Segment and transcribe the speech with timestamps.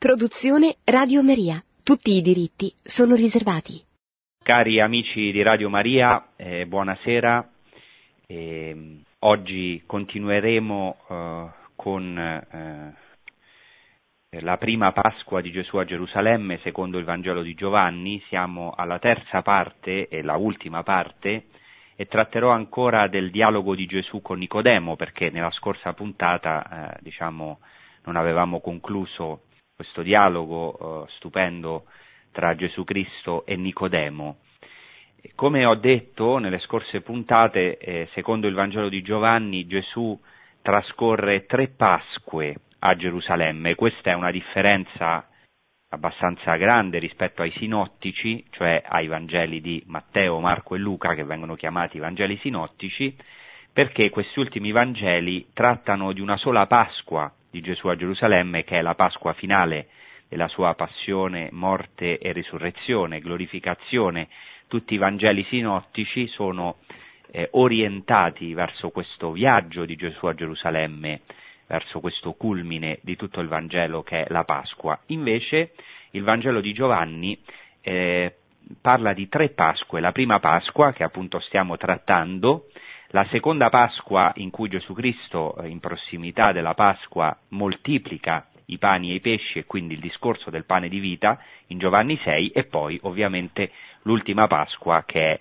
[0.00, 1.62] Produzione Radio Maria.
[1.84, 3.84] Tutti i diritti sono riservati.
[4.42, 7.46] Cari amici di Radio Maria, eh, buonasera.
[8.26, 12.94] Eh, oggi continueremo eh, con eh,
[14.40, 18.22] la prima Pasqua di Gesù a Gerusalemme secondo il Vangelo di Giovanni.
[18.28, 21.48] Siamo alla terza parte e la ultima parte
[21.94, 27.58] e tratterò ancora del dialogo di Gesù con Nicodemo perché nella scorsa puntata eh, diciamo,
[28.04, 29.42] non avevamo concluso
[29.80, 31.86] questo dialogo eh, stupendo
[32.32, 34.36] tra Gesù Cristo e Nicodemo.
[35.34, 40.20] Come ho detto nelle scorse puntate, eh, secondo il Vangelo di Giovanni, Gesù
[40.60, 43.74] trascorre tre Pasque a Gerusalemme.
[43.74, 45.26] Questa è una differenza
[45.88, 51.54] abbastanza grande rispetto ai sinottici, cioè ai Vangeli di Matteo, Marco e Luca, che vengono
[51.54, 53.16] chiamati Vangeli sinottici,
[53.72, 58.82] perché questi ultimi Vangeli trattano di una sola Pasqua di Gesù a Gerusalemme, che è
[58.82, 59.88] la Pasqua finale
[60.28, 64.28] della sua passione, morte e risurrezione, glorificazione.
[64.68, 66.76] Tutti i Vangeli sinottici sono
[67.32, 71.22] eh, orientati verso questo viaggio di Gesù a Gerusalemme,
[71.66, 74.98] verso questo culmine di tutto il Vangelo che è la Pasqua.
[75.06, 75.72] Invece
[76.12, 77.38] il Vangelo di Giovanni
[77.80, 78.34] eh,
[78.80, 82.66] parla di tre Pasque, la prima Pasqua che appunto stiamo trattando,
[83.12, 89.10] la seconda Pasqua in cui Gesù Cristo, eh, in prossimità della Pasqua, moltiplica i pani
[89.10, 92.64] e i pesci e quindi il discorso del pane di vita in Giovanni 6 e
[92.64, 95.40] poi ovviamente l'ultima Pasqua che è,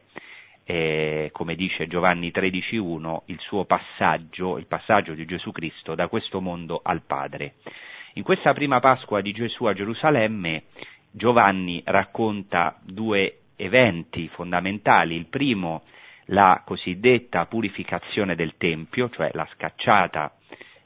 [0.64, 6.42] eh, come dice Giovanni 13.1, il suo passaggio, il passaggio di Gesù Cristo da questo
[6.42, 7.56] mondo al Padre.
[8.14, 10.64] In questa prima Pasqua di Gesù a Gerusalemme
[11.12, 15.16] Giovanni racconta due eventi fondamentali.
[15.16, 15.84] Il primo
[16.30, 20.34] la cosiddetta purificazione del Tempio, cioè la scacciata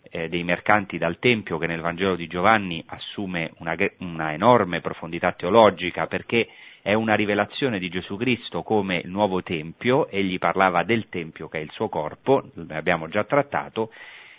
[0.10, 5.32] eh, dei mercanti dal Tempio che nel Vangelo di Giovanni assume una, una enorme profondità
[5.34, 6.48] teologica perché
[6.82, 11.60] è una rivelazione di Gesù Cristo come il nuovo Tempio, egli parlava del Tempio che
[11.60, 13.92] è il suo corpo, ne abbiamo già trattato,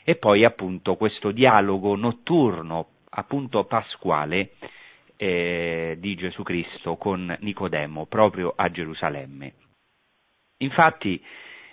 [0.04, 4.53] e poi appunto questo dialogo notturno, appunto pasquale,
[5.16, 9.63] eh, di Gesù Cristo con Nicodemo proprio a Gerusalemme.
[10.59, 11.22] Infatti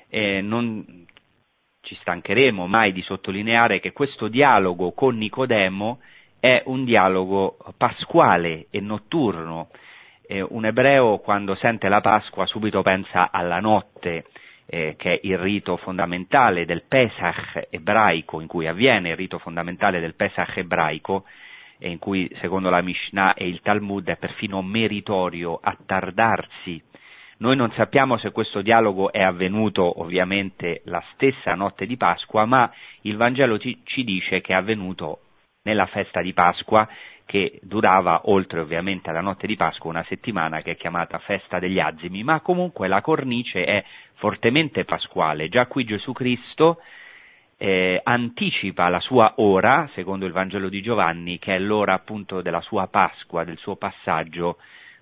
[0.09, 1.05] eh, non
[1.81, 5.99] ci stancheremo mai di sottolineare che questo dialogo con Nicodemo
[6.39, 9.69] è un dialogo pasquale e notturno.
[10.27, 14.25] Eh, un ebreo quando sente la Pasqua subito pensa alla notte,
[14.65, 19.99] eh, che è il rito fondamentale del Pesach ebraico, in cui avviene il rito fondamentale
[19.99, 21.25] del Pesach ebraico,
[21.77, 26.81] e in cui secondo la Mishnah e il Talmud è perfino meritorio attardarsi
[27.41, 32.71] noi non sappiamo se questo dialogo è avvenuto ovviamente la stessa notte di Pasqua, ma
[33.01, 35.21] il Vangelo ci, ci dice che è avvenuto
[35.63, 36.87] nella festa di Pasqua
[37.25, 41.79] che durava oltre ovviamente alla notte di Pasqua una settimana che è chiamata festa degli
[41.79, 43.83] azimi, ma comunque la cornice è
[44.15, 45.49] fortemente pasquale.
[45.49, 46.79] Già qui Gesù Cristo
[47.57, 52.61] eh, anticipa la sua ora, secondo il Vangelo di Giovanni, che è l'ora appunto della
[52.61, 54.57] sua Pasqua, del suo passaggio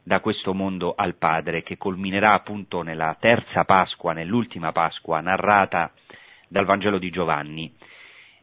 [0.10, 5.92] da questo mondo al Padre, che culminerà appunto nella terza Pasqua, nell'ultima Pasqua narrata
[6.48, 7.72] dal Vangelo di Giovanni.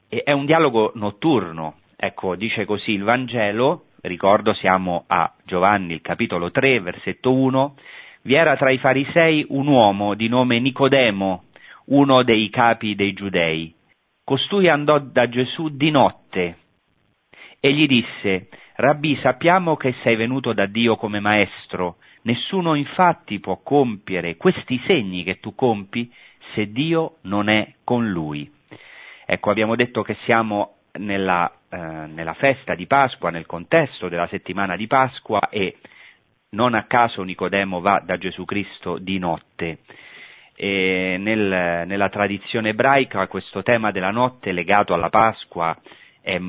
[0.09, 6.03] E è un dialogo notturno, ecco, dice così il Vangelo, ricordo siamo a Giovanni, il
[6.03, 7.75] capitolo 3, versetto 1,
[8.23, 11.47] vi era tra i farisei un uomo di nome Nicodemo,
[11.87, 13.75] uno dei capi dei giudei.
[14.23, 16.59] Costui andò da Gesù di notte
[17.59, 23.61] e gli disse, Rabbi, sappiamo che sei venuto da Dio come maestro, nessuno infatti può
[23.63, 26.13] compiere questi segni che tu compi
[26.53, 28.53] se Dio non è con lui.
[29.25, 34.77] Ecco, abbiamo detto che siamo nella, eh, nella festa di Pasqua, nel contesto della settimana
[34.77, 35.79] di Pasqua e
[36.51, 39.79] non a caso Nicodemo va da Gesù Cristo di notte.
[40.59, 41.19] Nel,
[41.87, 45.77] nella tradizione ebraica questo tema della notte legato alla Pasqua
[46.27, 46.41] è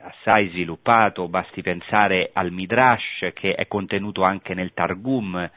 [0.00, 5.50] assai sviluppato, basti pensare al Midrash che è contenuto anche nel Targum,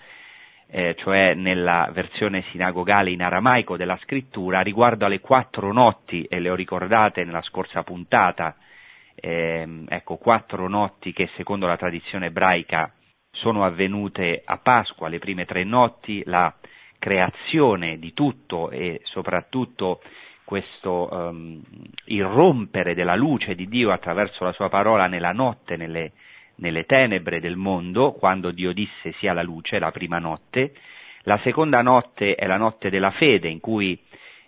[0.68, 6.50] eh, cioè nella versione sinagogale in aramaico della scrittura, riguardo alle quattro notti, e le
[6.50, 8.58] ho ricordate nella scorsa puntata,
[9.16, 12.94] eh, ecco, quattro notti che secondo la tradizione ebraica
[13.32, 16.54] sono avvenute a Pasqua, le prime tre notti, la
[16.98, 20.02] creazione di tutto e soprattutto
[20.50, 21.62] questo um,
[22.06, 26.14] irrompere della luce di Dio attraverso la sua parola nella notte, nelle,
[26.56, 30.74] nelle tenebre del mondo, quando Dio disse sia la luce, la prima notte.
[31.26, 34.02] La seconda notte è la notte della fede, in cui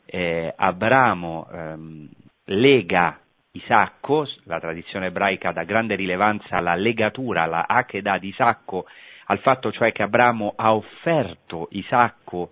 [0.05, 2.09] eh, Abramo ehm,
[2.45, 3.19] lega
[3.51, 8.87] Isacco, la tradizione ebraica dà grande rilevanza alla legatura, alla Akedah di Isacco,
[9.25, 12.49] al fatto cioè che Abramo ha offerto Isacco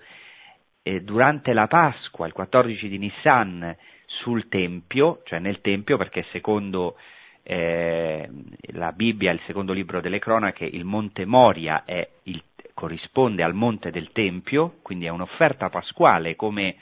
[0.84, 6.96] eh, durante la Pasqua, il 14 di Nissan, sul Tempio, cioè nel Tempio, perché secondo
[7.44, 8.30] eh,
[8.74, 11.84] la Bibbia, il secondo libro delle cronache, il Monte Moria
[12.24, 12.44] il,
[12.74, 16.78] corrisponde al Monte del Tempio, quindi è un'offerta pasquale come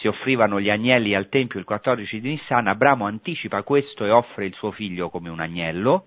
[0.00, 4.46] si offrivano gli agnelli al Tempio il 14 di Nissan, Abramo anticipa questo e offre
[4.46, 6.06] il suo figlio come un agnello,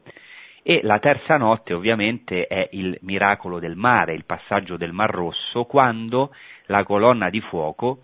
[0.64, 5.66] e la terza notte ovviamente è il miracolo del mare, il passaggio del Mar Rosso,
[5.66, 6.34] quando
[6.66, 8.04] la colonna di fuoco,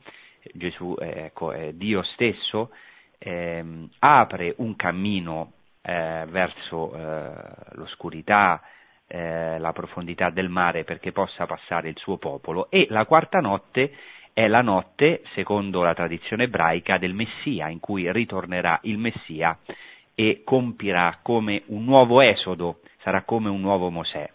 [0.53, 2.71] Gesù, eh, ecco, Dio stesso,
[3.19, 3.63] eh,
[3.99, 7.31] apre un cammino eh, verso eh,
[7.73, 8.61] l'oscurità,
[9.07, 12.69] eh, la profondità del mare perché possa passare il suo popolo.
[12.69, 13.93] E la quarta notte
[14.33, 19.57] è la notte, secondo la tradizione ebraica, del Messia, in cui ritornerà il Messia
[20.19, 24.27] e compirà come un nuovo esodo, sarà come un nuovo Mosè.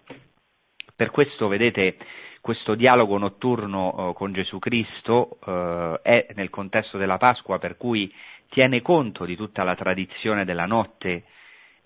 [0.95, 1.97] Per questo, vedete,
[2.41, 8.15] questo dialogo notturno eh, con Gesù Cristo eh, è nel contesto della Pasqua, per cui
[8.49, 11.25] tiene conto di tutta la tradizione della notte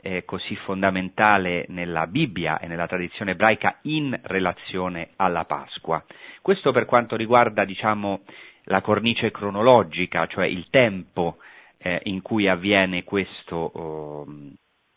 [0.03, 6.05] eh, così fondamentale nella Bibbia e nella tradizione ebraica in relazione alla Pasqua.
[6.43, 8.25] Questo per quanto riguarda, diciamo,
[8.65, 11.39] la cornice cronologica, cioè il tempo
[11.87, 14.27] eh, in cui avviene questo, oh,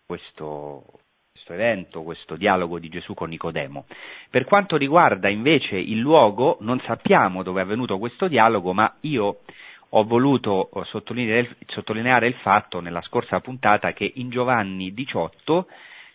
[0.07, 0.83] questo,
[1.31, 3.85] questo evento, questo dialogo di Gesù con Nicodemo.
[4.31, 9.41] Per quanto riguarda invece il luogo, non sappiamo dove è avvenuto questo dialogo, ma io
[9.91, 15.67] ho voluto sottolineare, sottolineare il fatto nella scorsa puntata che in Giovanni 18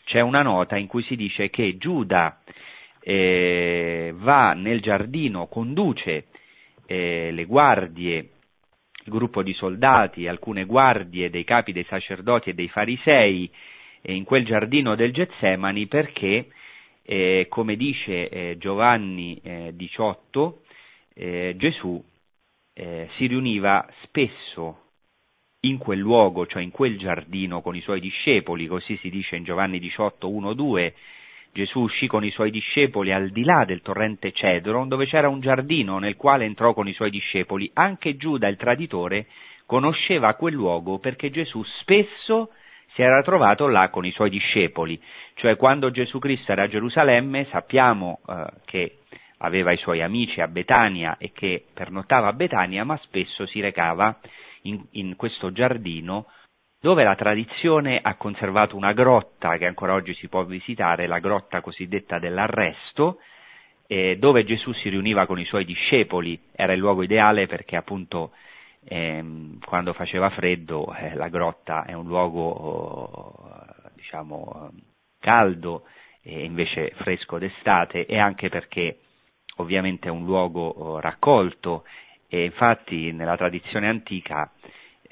[0.05, 2.41] c'è una nota in cui si dice che Giuda
[3.01, 6.27] eh, va nel giardino, conduce
[6.87, 8.34] eh, le guardie,
[9.05, 13.51] il gruppo di soldati, alcune guardie dei capi dei sacerdoti e dei farisei
[14.01, 16.49] eh, in quel giardino del Getsemani perché,
[17.03, 19.41] eh, come dice eh, Giovanni
[19.75, 20.63] 18,
[21.15, 22.03] eh, Gesù
[22.75, 24.81] eh, si riuniva spesso
[25.61, 29.45] in quel luogo, cioè in quel giardino con i suoi discepoli, così si dice in
[29.45, 30.95] Giovanni 18, 1, 2,
[31.55, 35.39] Gesù uscì con i suoi discepoli al di là del torrente Cedron, dove c'era un
[35.39, 37.71] giardino nel quale entrò con i suoi discepoli.
[37.75, 39.27] Anche Giuda, il traditore,
[39.65, 42.51] conosceva quel luogo perché Gesù spesso
[42.95, 45.01] si era trovato là con i suoi discepoli.
[45.35, 48.99] Cioè quando Gesù Cristo era a Gerusalemme sappiamo eh, che
[49.39, 54.19] aveva i suoi amici a Betania e che pernottava a Betania, ma spesso si recava
[54.63, 56.27] in, in questo giardino
[56.85, 61.63] dove la tradizione ha conservato una grotta che ancora oggi si può visitare, la grotta
[61.63, 63.21] cosiddetta dell'arresto,
[63.87, 68.33] eh, dove Gesù si riuniva con i suoi discepoli, era il luogo ideale perché appunto
[68.85, 73.51] ehm, quando faceva freddo eh, la grotta è un luogo oh,
[73.95, 74.71] diciamo
[75.21, 75.85] caldo
[76.21, 78.99] e invece fresco d'estate e anche perché
[79.57, 81.85] ovviamente è un luogo oh, raccolto.
[82.29, 84.51] E infatti nella tradizione antica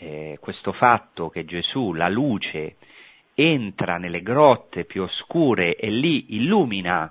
[0.02, 2.76] eh, questo fatto che Gesù, la luce,
[3.34, 7.10] entra nelle grotte più oscure e lì illumina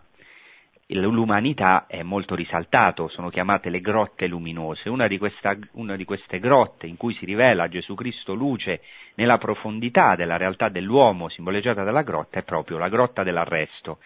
[0.88, 4.90] l'umanità è molto risaltato, sono chiamate le grotte luminose.
[4.90, 8.82] Una di, questa, una di, queste grotte in cui si rivela Gesù Cristo luce
[9.16, 14.00] nella profondità della realtà dell'uomo, simboleggiata dalla grotta, è proprio la grotta dell'arresto,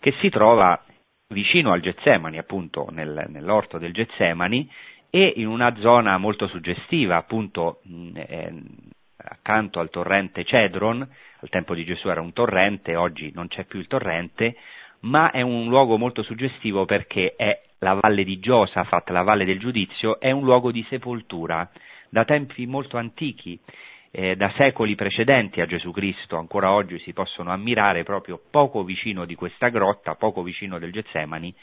[0.00, 0.82] che si trova
[1.28, 4.68] vicino al Getsemani, appunto nel, nell'orto del Getsemani,
[5.14, 7.82] e in una zona molto suggestiva, appunto
[8.14, 8.50] eh,
[9.18, 13.78] accanto al torrente Cedron, al tempo di Gesù era un torrente, oggi non c'è più
[13.78, 14.56] il torrente,
[15.00, 19.58] ma è un luogo molto suggestivo perché è la valle di Giosafat, la valle del
[19.58, 21.70] giudizio, è un luogo di sepoltura
[22.08, 23.60] da tempi molto antichi
[24.10, 29.26] eh, da secoli precedenti a Gesù Cristo, ancora oggi si possono ammirare proprio poco vicino
[29.26, 31.54] di questa grotta, poco vicino del Getsemani,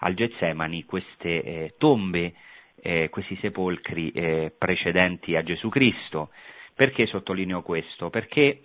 [0.00, 2.34] al Getsemani queste eh, tombe,
[2.82, 6.30] eh, questi sepolcri eh, precedenti a Gesù Cristo.
[6.74, 8.10] Perché sottolineo questo?
[8.10, 8.62] Perché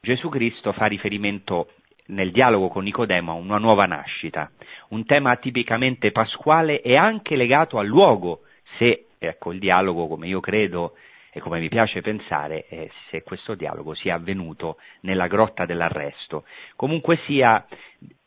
[0.00, 1.70] Gesù Cristo fa riferimento
[2.06, 4.50] nel dialogo con Nicodemo a una nuova nascita,
[4.88, 8.42] un tema tipicamente pasquale e anche legato al luogo,
[8.76, 10.94] se ecco, il dialogo, come io credo,
[11.36, 16.44] e come mi piace pensare eh, se questo dialogo sia avvenuto nella grotta dell'arresto.
[16.76, 17.66] Comunque sia,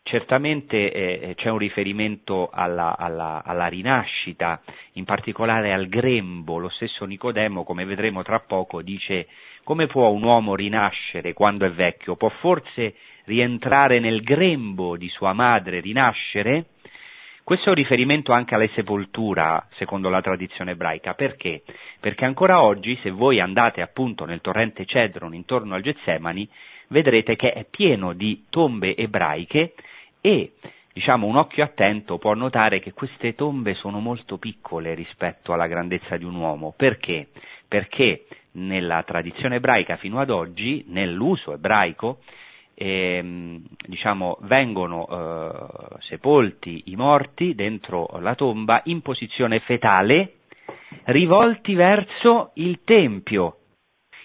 [0.07, 4.61] certamente eh, c'è un riferimento alla, alla, alla, rinascita,
[4.93, 9.27] in particolare al grembo, lo stesso Nicodemo, come vedremo tra poco, dice
[9.63, 12.15] come può un uomo rinascere quando è vecchio?
[12.15, 12.95] Può forse
[13.25, 16.67] rientrare nel grembo di sua madre, rinascere?
[17.43, 21.15] Questo è un riferimento anche alla sepoltura, secondo la tradizione ebraica.
[21.15, 21.63] Perché?
[21.99, 26.47] Perché ancora oggi, se voi andate appunto nel torrente Cedron intorno al Getsemani,
[26.87, 29.73] vedrete che è pieno di tombe ebraiche
[30.27, 30.51] e
[30.91, 36.17] diciamo, un occhio attento può notare che queste tombe sono molto piccole rispetto alla grandezza
[36.17, 36.73] di un uomo.
[36.75, 37.29] Perché?
[37.65, 42.19] Perché nella tradizione ebraica fino ad oggi, nell'uso ebraico,
[42.73, 50.39] ehm, diciamo, vengono eh, sepolti i morti dentro la tomba in posizione fetale,
[51.05, 53.59] rivolti verso il Tempio,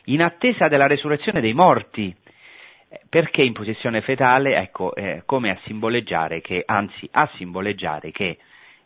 [0.06, 2.12] in attesa della resurrezione dei morti.
[3.08, 4.56] Perché in posizione fetale?
[4.56, 8.38] Ecco, eh, come a simboleggiare che, anzi, a simboleggiare che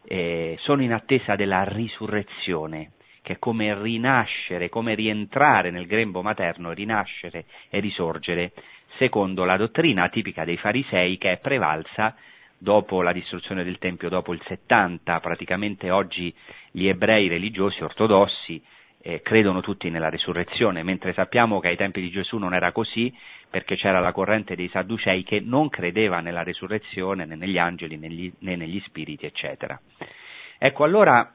[0.05, 6.73] eh, sono in attesa della risurrezione, che è come rinascere, come rientrare nel grembo materno,
[6.73, 8.53] rinascere e risorgere,
[8.97, 12.15] secondo la dottrina tipica dei farisei che è prevalsa
[12.59, 16.33] dopo la distruzione del Tempio, dopo il 70, praticamente oggi
[16.71, 18.63] gli ebrei religiosi ortodossi
[19.07, 23.15] eh, credono tutti nella risurrezione, mentre sappiamo che ai tempi di Gesù non era così,
[23.49, 28.33] perché c'era la corrente dei Sadducei che non credeva nella risurrezione, né negli angeli, né,
[28.41, 29.81] né negli spiriti, eccetera.
[30.59, 31.33] Ecco, allora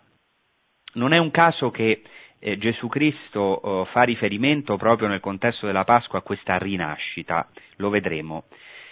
[0.95, 2.01] non è un caso che
[2.39, 7.47] eh, Gesù Cristo eh, fa riferimento proprio nel contesto della Pasqua a questa rinascita,
[7.77, 8.43] lo vedremo.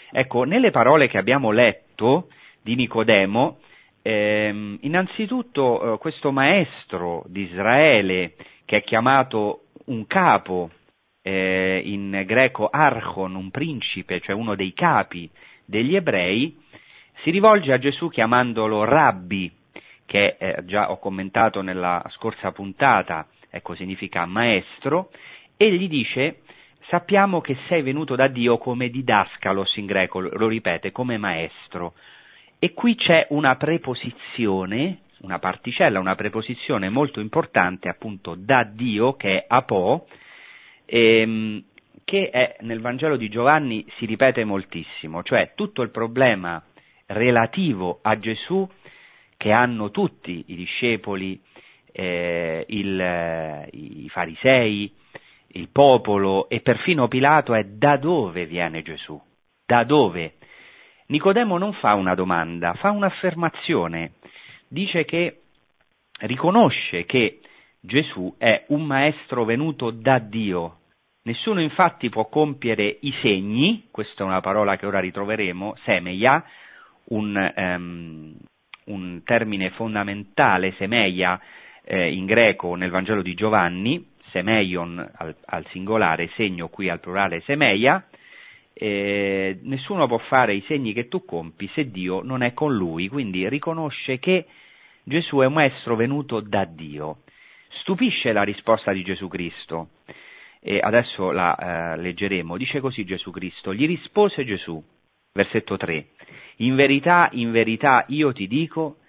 [0.09, 2.29] Ecco, nelle parole che abbiamo letto
[2.61, 3.59] di Nicodemo,
[4.03, 8.35] ehm, innanzitutto eh, questo maestro di Israele
[8.69, 10.69] che è chiamato un capo,
[11.23, 15.27] eh, in greco archon, un principe, cioè uno dei capi
[15.65, 16.55] degli ebrei,
[17.23, 19.51] si rivolge a Gesù chiamandolo rabbi,
[20.05, 25.09] che eh, già ho commentato nella scorsa puntata, ecco significa maestro,
[25.57, 26.41] e gli dice
[26.89, 31.95] sappiamo che sei venuto da Dio come didascalos in greco, lo ripete, come maestro.
[32.59, 39.39] E qui c'è una preposizione una particella, una preposizione molto importante appunto da Dio che
[39.39, 40.07] è apo,
[40.85, 41.63] ehm,
[42.03, 46.63] che è, nel Vangelo di Giovanni si ripete moltissimo, cioè tutto il problema
[47.07, 48.67] relativo a Gesù
[49.37, 51.39] che hanno tutti i discepoli,
[51.91, 54.93] eh, il, i farisei,
[55.53, 59.19] il popolo e perfino Pilato è da dove viene Gesù?
[59.65, 60.35] Da dove?
[61.07, 64.13] Nicodemo non fa una domanda, fa un'affermazione
[64.69, 65.41] dice che
[66.21, 67.39] riconosce che
[67.81, 70.77] Gesù è un maestro venuto da Dio.
[71.23, 76.43] Nessuno infatti può compiere i segni, questa è una parola che ora ritroveremo, semeia,
[77.05, 78.35] un, um,
[78.85, 81.39] un termine fondamentale, semeia
[81.83, 87.41] eh, in greco nel Vangelo di Giovanni, semeion al, al singolare, segno qui al plurale
[87.41, 88.03] semeia,
[88.81, 93.09] eh, nessuno può fare i segni che tu compi se Dio non è con lui,
[93.09, 94.45] quindi riconosce che
[95.03, 97.23] Gesù è un maestro venuto da Dio.
[97.81, 99.89] Stupisce la risposta di Gesù Cristo,
[100.61, 104.81] e adesso la eh, leggeremo, dice così Gesù Cristo, gli rispose Gesù,
[105.33, 106.07] versetto 3,
[106.57, 108.99] in verità, in verità io ti dico,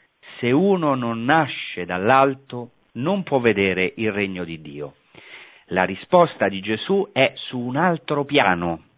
[0.40, 4.94] se uno non nasce dall'alto non può vedere il regno di Dio.
[5.66, 8.89] La risposta di Gesù è su un altro piano,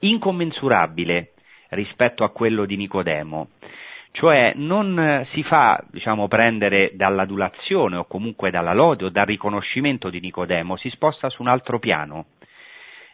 [0.00, 1.32] incommensurabile
[1.70, 3.50] rispetto a quello di Nicodemo,
[4.12, 10.20] cioè non si fa diciamo, prendere dall'adulazione o comunque dalla lode o dal riconoscimento di
[10.20, 12.26] Nicodemo, si sposta su un altro piano,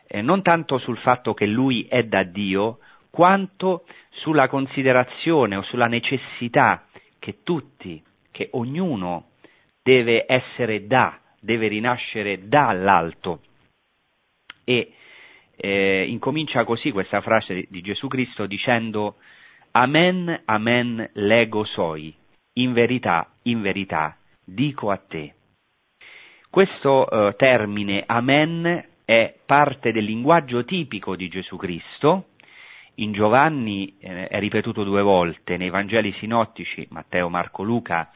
[0.07, 2.78] eh, non tanto sul fatto che lui è da Dio,
[3.11, 6.87] quanto sulla considerazione o sulla necessità
[7.19, 9.31] che tutti, che ognuno
[9.83, 13.40] deve essere da, deve rinascere dall'alto.
[14.64, 14.93] E
[15.56, 19.16] eh, incomincia così questa frase di Gesù Cristo dicendo
[19.72, 22.14] Amen, amen, lego soi,
[22.54, 25.34] in verità, in verità, dico a te.
[26.48, 32.28] Questo eh, termine amen è parte del linguaggio tipico di Gesù Cristo,
[32.94, 38.10] in Giovanni eh, è ripetuto due volte, nei Vangeli sinottici, Matteo, Marco, Luca,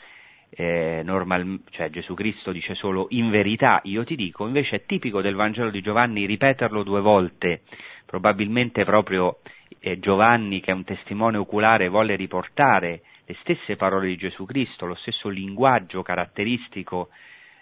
[0.51, 5.21] eh, normal, cioè Gesù Cristo dice solo in verità io ti dico, invece è tipico
[5.21, 7.63] del Vangelo di Giovanni ripeterlo due volte,
[8.05, 9.39] probabilmente proprio
[9.79, 14.87] eh, Giovanni che è un testimone oculare volle riportare le stesse parole di Gesù Cristo,
[14.87, 17.11] lo stesso linguaggio caratteristico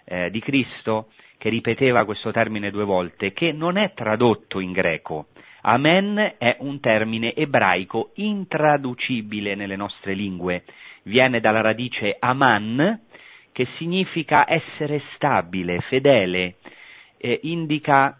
[0.05, 5.27] eh, di Cristo che ripeteva questo termine due volte, che non è tradotto in greco.
[5.61, 10.63] Amen è un termine ebraico intraducibile nelle nostre lingue
[11.03, 13.01] viene dalla radice aman,
[13.51, 16.55] che significa essere stabile, fedele,
[17.17, 18.17] eh, indica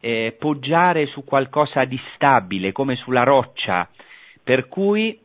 [0.00, 3.88] eh, poggiare su qualcosa di stabile, come sulla roccia,
[4.42, 5.18] per cui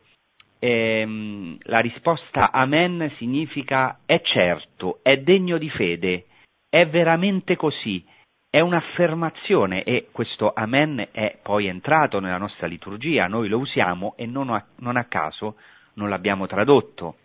[0.58, 6.26] ehm, la risposta amen significa è certo, è degno di fede,
[6.68, 8.04] è veramente così,
[8.48, 14.26] è un'affermazione e questo amen è poi entrato nella nostra liturgia, noi lo usiamo e
[14.26, 15.56] non a, non a caso
[15.96, 17.16] non l'abbiamo tradotto.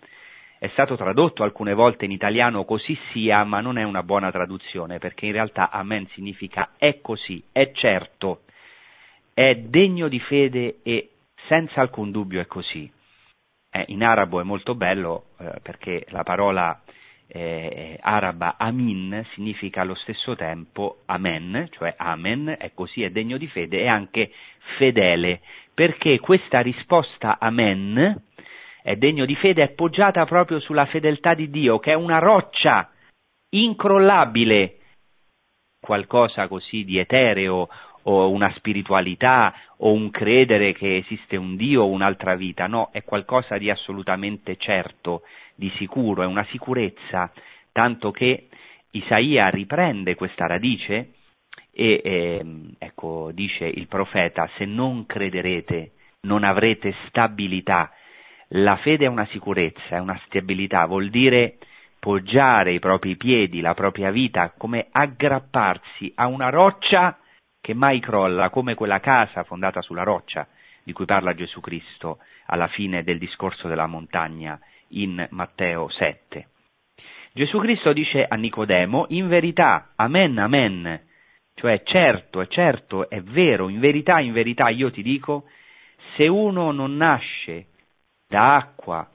[0.59, 4.99] È stato tradotto alcune volte in italiano così sia, ma non è una buona traduzione,
[4.99, 8.41] perché in realtà amen significa è così, è certo,
[9.33, 11.09] è degno di fede e
[11.47, 12.91] senza alcun dubbio è così.
[13.71, 16.81] Eh, in arabo è molto bello eh, perché la parola
[17.27, 23.47] eh, araba amin significa allo stesso tempo amen, cioè amen, è così, è degno di
[23.47, 24.31] fede, e anche
[24.77, 25.41] fedele,
[25.73, 28.25] perché questa risposta amen
[28.81, 32.89] è degno di fede, è poggiata proprio sulla fedeltà di Dio, che è una roccia
[33.49, 34.77] incrollabile,
[35.79, 37.67] qualcosa così di etereo
[38.03, 43.03] o una spiritualità o un credere che esiste un Dio o un'altra vita, no, è
[43.03, 45.23] qualcosa di assolutamente certo,
[45.55, 47.31] di sicuro, è una sicurezza,
[47.71, 48.47] tanto che
[48.91, 51.13] Isaia riprende questa radice
[51.71, 52.45] e eh,
[52.77, 57.91] ecco, dice il profeta, se non crederete non avrete stabilità,
[58.53, 61.57] la fede è una sicurezza, è una stabilità, vuol dire
[61.99, 67.17] poggiare i propri piedi, la propria vita, come aggrapparsi a una roccia
[67.61, 70.47] che mai crolla, come quella casa fondata sulla roccia
[70.83, 72.17] di cui parla Gesù Cristo
[72.47, 76.47] alla fine del discorso della montagna in Matteo 7.
[77.33, 81.01] Gesù Cristo dice a Nicodemo, in verità, amen, amen,
[81.53, 85.45] cioè certo, è certo, è vero, in verità, in verità io ti dico,
[86.15, 87.67] se uno non nasce
[88.31, 89.05] da acqua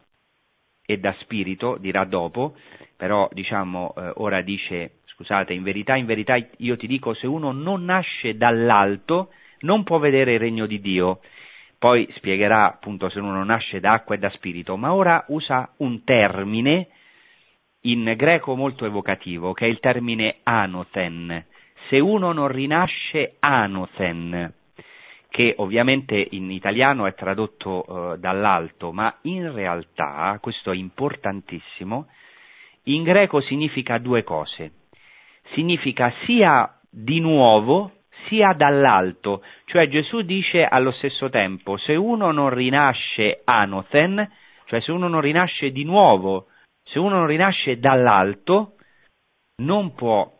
[0.85, 2.55] e da spirito, dirà dopo,
[2.97, 7.51] però diciamo eh, ora dice, scusate, in verità, in verità io ti dico, se uno
[7.51, 9.31] non nasce dall'alto
[9.61, 11.21] non può vedere il regno di Dio.
[11.79, 16.05] Poi spiegherà appunto se uno nasce da acqua e da spirito, ma ora usa un
[16.05, 16.89] termine
[17.83, 21.45] in greco molto evocativo, che è il termine anothen.
[21.89, 24.53] Se uno non rinasce anothen,
[25.37, 32.07] che ovviamente in italiano è tradotto eh, dall'alto, ma in realtà, questo è importantissimo,
[32.85, 34.87] in greco significa due cose.
[35.53, 42.49] Significa sia di nuovo, sia dall'alto, cioè Gesù dice allo stesso tempo, se uno non
[42.49, 44.27] rinasce anothen,
[44.65, 46.47] cioè se uno non rinasce di nuovo,
[46.83, 48.77] se uno non rinasce dall'alto,
[49.57, 50.33] non può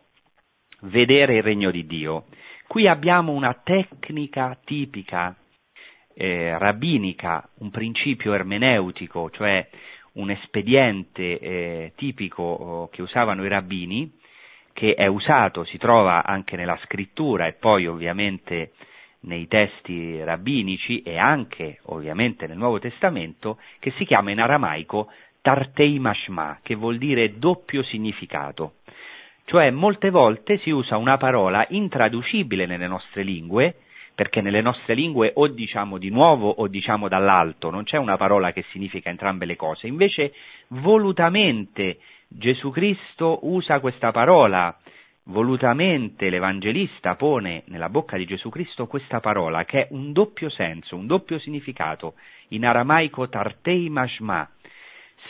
[0.81, 2.25] vedere il regno di Dio.
[2.77, 5.35] Qui abbiamo una tecnica tipica
[6.13, 9.67] eh, rabbinica, un principio ermeneutico, cioè
[10.11, 14.19] un espediente eh, tipico oh, che usavano i rabbini,
[14.73, 18.73] che è usato, si trova anche nella scrittura e poi ovviamente
[19.21, 25.11] nei testi rabbinici e anche ovviamente nel Nuovo Testamento, che si chiama in aramaico
[25.41, 28.73] tartei mashma, che vuol dire doppio significato.
[29.49, 33.75] Cioè molte volte si usa una parola intraducibile nelle nostre lingue,
[34.13, 38.51] perché nelle nostre lingue o diciamo di nuovo o diciamo dall'alto, non c'è una parola
[38.51, 40.33] che significa entrambe le cose, invece
[40.67, 44.77] volutamente Gesù Cristo usa questa parola,
[45.23, 50.97] volutamente l'Evangelista pone nella bocca di Gesù Cristo questa parola che è un doppio senso,
[50.97, 52.15] un doppio significato,
[52.49, 54.45] in aramaico tartei mashma.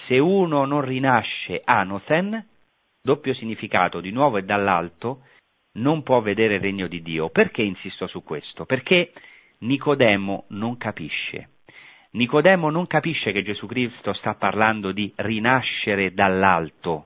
[0.08, 2.44] Se uno non rinasce anothen,
[3.08, 5.22] doppio significato di nuovo e dall'alto,
[5.78, 7.30] non può vedere il regno di Dio.
[7.30, 8.66] Perché insisto su questo?
[8.66, 9.14] Perché
[9.60, 11.52] Nicodemo non capisce.
[12.12, 17.06] Nicodemo non capisce che Gesù Cristo sta parlando di rinascere dall'alto.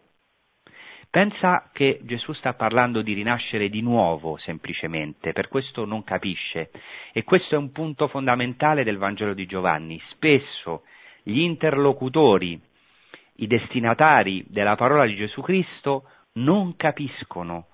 [1.11, 6.71] Pensa che Gesù sta parlando di rinascere di nuovo semplicemente, per questo non capisce.
[7.13, 10.01] E questo è un punto fondamentale del Vangelo di Giovanni.
[10.11, 10.83] Spesso
[11.21, 12.59] gli interlocutori
[13.41, 17.67] i destinatari della parola di Gesù Cristo non capiscono,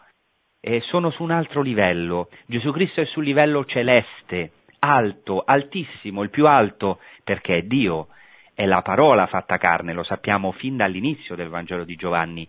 [0.59, 2.29] e sono su un altro livello.
[2.45, 8.07] Gesù Cristo è sul livello celeste, alto, altissimo, il più alto, perché è Dio,
[8.53, 12.47] è la parola fatta carne, lo sappiamo fin dall'inizio del Vangelo di Giovanni.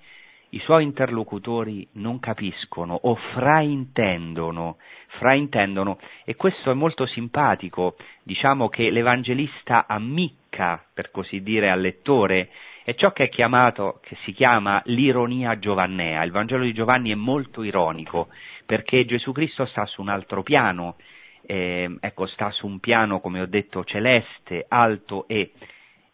[0.50, 4.78] I suoi interlocutori non capiscono o fraintendono,
[5.18, 12.50] fraintendono e questo è molto simpatico, diciamo che l'Evangelista ammicca, per così dire, al lettore
[12.88, 16.22] è ciò che è chiamato, che si chiama l'ironia giovannea.
[16.22, 18.29] Il Vangelo di Giovanni è molto ironico
[18.64, 20.96] perché Gesù Cristo sta su un altro piano,
[21.42, 25.53] eh, ecco, sta su un piano, come ho detto, celeste, alto e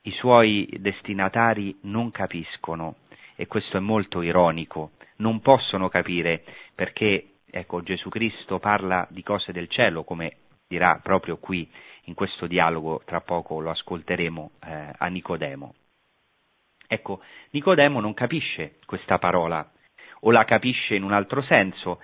[0.03, 2.97] i suoi destinatari non capiscono
[3.37, 6.43] e questo è molto ironico, non possono capire
[6.75, 11.71] perché ecco, Gesù Cristo parla di cose del cielo, come dirà proprio qui
[12.07, 15.75] in questo dialogo, tra poco lo ascolteremo, eh, a Nicodemo.
[16.87, 17.21] Ecco,
[17.51, 19.69] Nicodemo non capisce questa parola
[20.21, 22.01] o la capisce in un altro senso.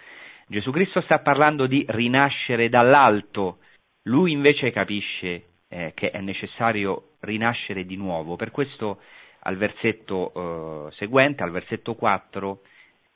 [0.47, 3.59] Gesù Cristo sta parlando di rinascere dall'alto,
[4.05, 8.37] lui invece capisce eh, che è necessario rinascere di nuovo.
[8.37, 9.01] Per questo
[9.41, 12.63] al versetto eh, seguente, al versetto 4,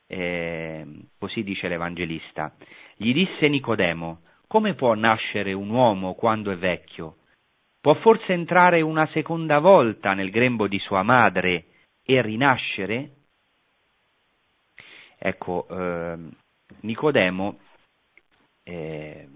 [0.06, 0.86] eh,
[1.18, 2.54] così dice l'Evangelista,
[2.96, 7.16] gli disse Nicodemo, come può nascere un uomo quando è vecchio?
[7.84, 11.66] Può forse entrare una seconda volta nel grembo di sua madre
[12.02, 13.10] e rinascere?
[15.18, 16.16] Ecco, eh,
[16.80, 17.58] Nicodemo
[18.62, 19.28] eh,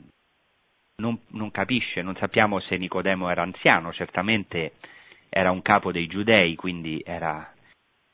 [0.96, 4.76] non, non, capisce, non sappiamo se Nicodemo era anziano, certamente
[5.28, 7.52] era un capo dei giudei, quindi era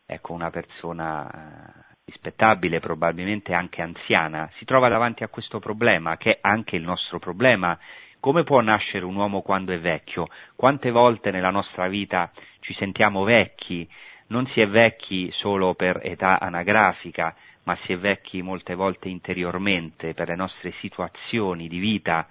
[0.05, 6.33] ecco, una persona eh, rispettabile, probabilmente anche anziana, si trova davanti a questo problema, che
[6.33, 7.79] è anche il nostro problema.
[8.25, 10.29] Come può nascere un uomo quando è vecchio?
[10.57, 13.87] Quante volte nella nostra vita ci sentiamo vecchi?
[14.29, 20.15] Non si è vecchi solo per età anagrafica, ma si è vecchi molte volte interiormente
[20.15, 22.27] per le nostre situazioni di vita.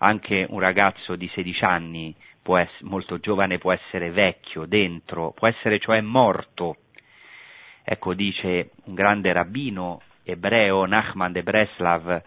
[0.00, 2.14] Anche un ragazzo di 16 anni,
[2.58, 6.76] essere, molto giovane, può essere vecchio dentro, può essere cioè morto
[7.82, 12.22] Ecco, dice un grande rabbino ebreo, Nachman de Breslav,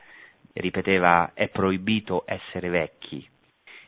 [0.54, 3.28] ripeteva è proibito essere vecchi.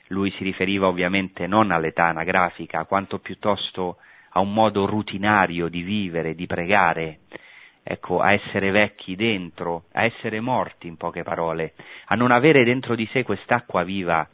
[0.07, 3.97] Lui si riferiva ovviamente non all'età anagrafica, quanto piuttosto
[4.29, 7.19] a un modo rutinario di vivere, di pregare,
[7.83, 11.73] ecco, a essere vecchi dentro, a essere morti in poche parole,
[12.05, 14.27] a non avere dentro di sé quest'acqua viva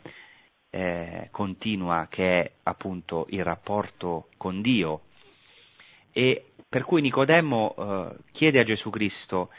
[0.72, 5.02] eh, continua che è appunto il rapporto con Dio.
[6.12, 9.50] E per cui Nicodemo eh, chiede a Gesù Cristo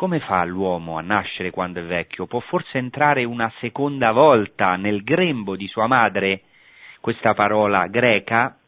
[0.00, 2.24] come fa l'uomo a nascere quando è vecchio?
[2.24, 6.44] Può forse entrare una seconda volta nel grembo di sua madre?
[7.02, 8.58] Questa parola greca,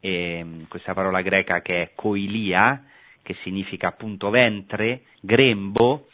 [0.00, 2.82] eh, questa parola greca che è koilia,
[3.20, 6.08] che significa appunto ventre, grembo,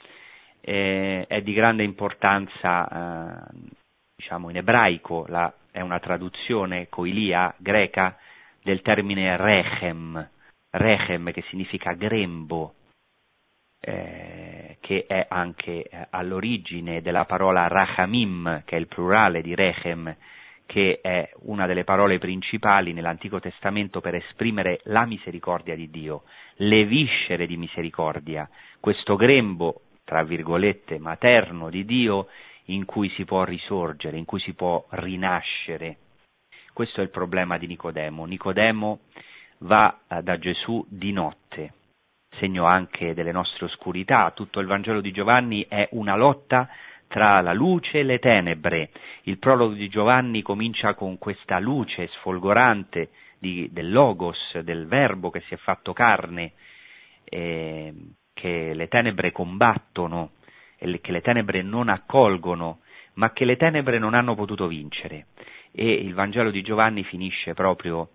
[0.62, 3.70] eh, è di grande importanza, eh,
[4.16, 8.18] diciamo in ebraico, la, è una traduzione koilia greca
[8.64, 10.29] del termine rechem,
[10.70, 12.75] rechem che significa grembo,
[13.85, 20.14] eh, che è anche eh, all'origine della parola rachamim, che è il plurale di rechem,
[20.66, 26.23] che è una delle parole principali nell'Antico Testamento per esprimere la misericordia di Dio,
[26.57, 28.49] le viscere di misericordia,
[28.81, 32.29] questo grembo, tra virgolette, materno di Dio
[32.66, 35.99] in cui si può risorgere, in cui si può rinascere.
[36.73, 38.25] Questo è il problema di Nicodemo.
[38.25, 39.01] Nicodemo
[39.59, 41.73] va eh, da Gesù di notte,
[42.38, 44.31] segno anche delle nostre oscurità.
[44.35, 46.68] Tutto il Vangelo di Giovanni è una lotta
[47.09, 48.90] tra la luce e le tenebre.
[49.23, 55.40] Il prologo di Giovanni comincia con questa luce sfolgorante di, del Logos, del Verbo che
[55.42, 56.53] si è fatto carne,
[57.25, 57.92] eh,
[58.33, 60.33] che le tenebre combattono
[60.77, 62.81] e che le tenebre non accolgono,
[63.14, 65.27] ma che le tenebre non hanno potuto vincere.
[65.70, 68.11] E il Vangelo di Giovanni finisce proprio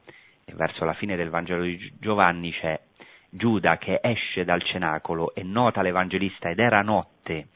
[0.56, 2.80] verso la fine del Vangelo di Giovanni c'è
[3.30, 7.50] Giuda che esce dal cenacolo e nota l'Evangelista ed era notte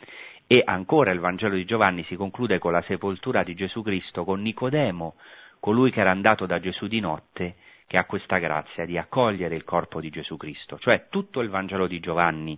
[0.48, 4.42] e ancora il Vangelo di Giovanni si conclude con la sepoltura di Gesù Cristo con
[4.42, 5.16] Nicodemo,
[5.60, 7.56] colui che era andato da Gesù di notte,
[7.88, 10.78] che ha questa grazia di accogliere il corpo di Gesù Cristo.
[10.78, 12.58] Cioè tutto il Vangelo di Giovanni,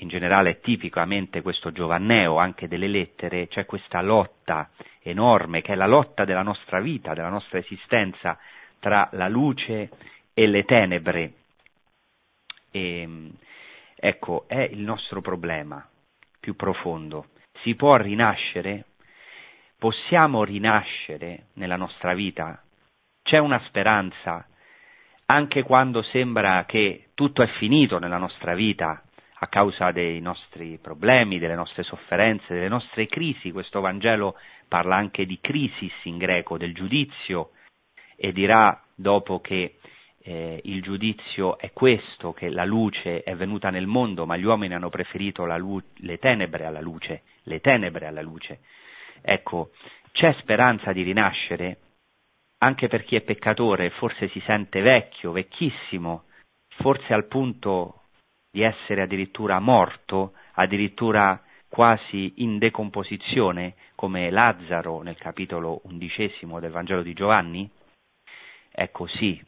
[0.00, 4.70] in generale tipicamente questo Giovanneo, anche delle lettere, c'è questa lotta
[5.02, 8.38] enorme che è la lotta della nostra vita, della nostra esistenza
[8.80, 9.90] tra la luce
[10.34, 11.32] e le tenebre.
[12.70, 13.30] E,
[13.94, 15.86] ecco, è il nostro problema
[16.40, 17.26] più profondo.
[17.62, 18.84] Si può rinascere?
[19.78, 22.62] Possiamo rinascere nella nostra vita?
[23.22, 24.46] C'è una speranza,
[25.26, 29.02] anche quando sembra che tutto è finito nella nostra vita
[29.40, 33.52] a causa dei nostri problemi, delle nostre sofferenze, delle nostre crisi.
[33.52, 37.50] Questo Vangelo parla anche di crisis in greco, del giudizio
[38.16, 39.78] e dirà dopo che
[40.28, 44.74] eh, il giudizio è questo, che la luce è venuta nel mondo, ma gli uomini
[44.74, 48.60] hanno preferito lu- le tenebre alla luce, le tenebre alla luce.
[49.22, 49.70] Ecco,
[50.12, 51.78] c'è speranza di rinascere,
[52.58, 56.24] anche per chi è peccatore, forse si sente vecchio, vecchissimo,
[56.76, 58.02] forse al punto
[58.50, 67.00] di essere addirittura morto, addirittura quasi in decomposizione, come Lazzaro nel capitolo undicesimo del Vangelo
[67.02, 67.70] di Giovanni?
[68.70, 69.42] Ecco sì,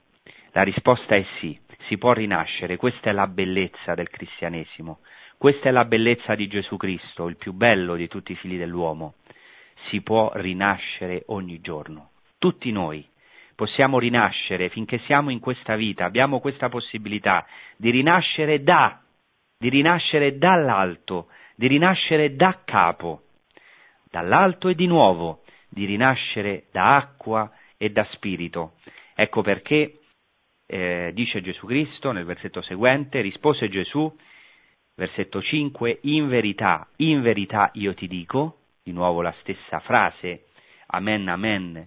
[0.53, 5.01] la risposta è sì, si può rinascere, questa è la bellezza del cristianesimo,
[5.39, 9.15] questa è la bellezza di Gesù Cristo, il più bello di tutti i figli dell'uomo.
[9.89, 12.11] si può rinascere ogni giorno.
[12.39, 13.07] Tutti noi
[13.55, 19.01] possiamo rinascere finché siamo in questa vita, abbiamo questa possibilità di rinascere da,
[19.59, 23.23] di rinascere dall'alto, di rinascere da capo,
[24.11, 28.75] dall'alto e di nuovo, di rinascere da acqua e da spirito.
[29.15, 30.00] Ecco perché
[30.71, 34.09] eh, dice Gesù Cristo nel versetto seguente, rispose Gesù,
[34.95, 40.45] versetto 5, in verità, in verità io ti dico, di nuovo la stessa frase,
[40.87, 41.87] amen, amen,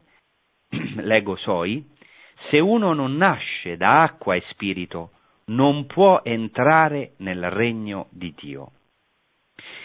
[1.00, 1.90] leggo soi,
[2.50, 5.12] se uno non nasce da acqua e spirito,
[5.46, 8.72] non può entrare nel regno di Dio.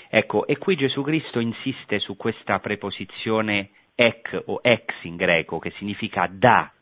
[0.09, 5.71] Ecco, e qui Gesù Cristo insiste su questa preposizione ek o ex in greco, che
[5.77, 6.73] significa da.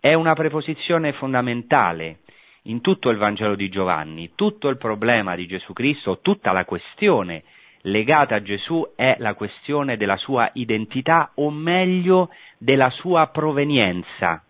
[0.00, 2.20] È una preposizione fondamentale
[2.62, 4.32] in tutto il Vangelo di Giovanni.
[4.34, 7.42] Tutto il problema di Gesù Cristo, tutta la questione
[7.82, 14.42] legata a Gesù è la questione della sua identità o meglio della sua provenienza.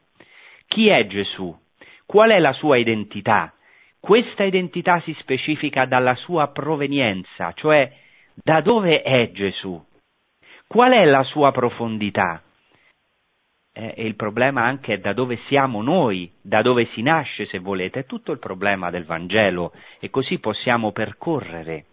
[0.69, 1.53] Chi è Gesù?
[2.07, 3.53] Qual è la sua identità?
[3.99, 7.91] Questa identità si specifica dalla sua provenienza, cioè
[8.35, 9.85] da dove è Gesù?
[10.69, 12.41] Qual è la sua profondità?
[13.81, 17.59] Eh, e il problema anche è da dove siamo noi, da dove si nasce, se
[17.61, 19.73] volete, è tutto il problema del Vangelo.
[19.99, 21.87] E così possiamo percorrere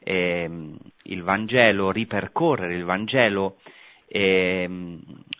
[0.00, 0.50] eh,
[1.04, 3.58] il Vangelo, ripercorrere il Vangelo
[4.08, 4.68] eh,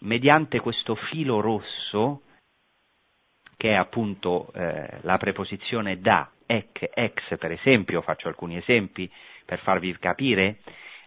[0.03, 2.23] mediante questo filo rosso
[3.57, 9.11] che è appunto eh, la preposizione da, ec, ex per esempio, faccio alcuni esempi
[9.45, 10.59] per farvi capire,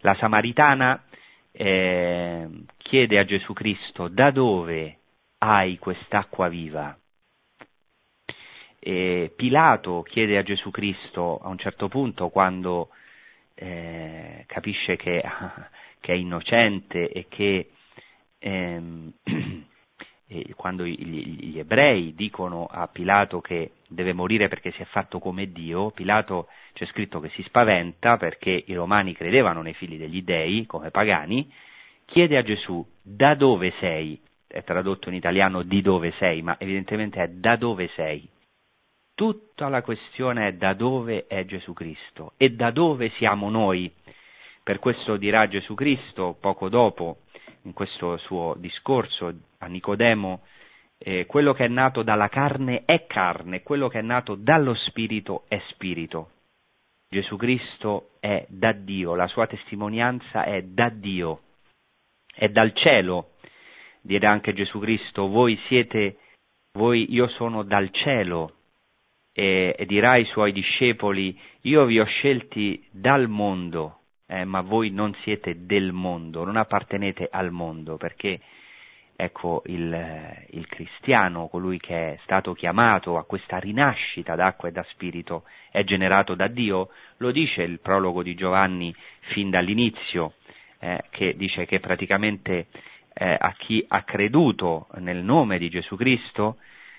[0.02, 1.02] la Samaritana
[1.56, 4.98] eh, chiede a Gesù Cristo da dove
[5.40, 6.98] hai quest'acqua viva?
[8.80, 12.90] E Pilato chiede a Gesù Cristo a un certo punto quando
[13.56, 15.24] eh, capisce che,
[16.02, 17.72] che, è innocente e che
[18.40, 19.14] ehm,
[20.56, 25.92] quando gli, ebrei dicono a Pilato che deve morire perché si è fatto come Dio,
[25.92, 30.92] Pilato c'è scritto che si spaventa perché i romani credevano nei figli degli dei come
[30.92, 31.52] pagani,
[32.06, 37.22] chiede a Gesù da dove sei, è tradotto in italiano di dove sei, ma evidentemente
[37.22, 38.28] è da dove sei.
[39.16, 42.34] Tutta la questione è da dove è Gesù Cristo?
[42.38, 43.92] E da dove siamo noi.
[44.64, 47.18] Per questo dirà Gesù Cristo poco dopo
[47.64, 50.42] in questo suo discorso a Nicodemo,
[50.98, 55.44] eh, quello che è nato dalla carne è carne, quello che è nato dallo spirito
[55.48, 56.30] è spirito.
[57.10, 61.42] Gesù Cristo è da Dio, la sua testimonianza è da Dio,
[62.34, 63.34] è dal cielo.
[64.02, 66.18] Dirà anche Gesù Cristo, voi siete,
[66.74, 68.56] voi, io sono dal cielo.
[69.32, 74.90] E, e dirà ai suoi discepoli, io vi ho scelti dal mondo, eh, ma voi
[74.90, 78.40] non siete del mondo, non appartenete al mondo, perché
[79.16, 84.84] ecco il, il, cristiano, colui che è stato chiamato a questa rinascita d'acqua e da
[84.90, 88.94] spirito, è generato da Dio, lo dice il prologo di Giovanni
[89.34, 90.34] fin dall'inizio,
[90.80, 92.68] eh, che dice che praticamente
[93.14, 96.58] eh, a chi ha creduto nel nome di Gesù Cristo,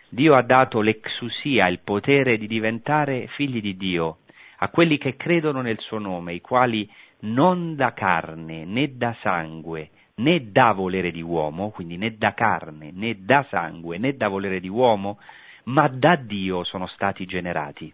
[0.08, 4.18] Dio ha dato l'exusia, il potere di diventare figli di Dio,
[4.58, 6.88] a quelli che credono nel suo nome, i quali
[7.24, 12.90] non da carne né da sangue né da volere di uomo, quindi né da carne
[12.92, 15.18] né da sangue né da volere di uomo,
[15.64, 17.92] ma da Dio sono stati generati.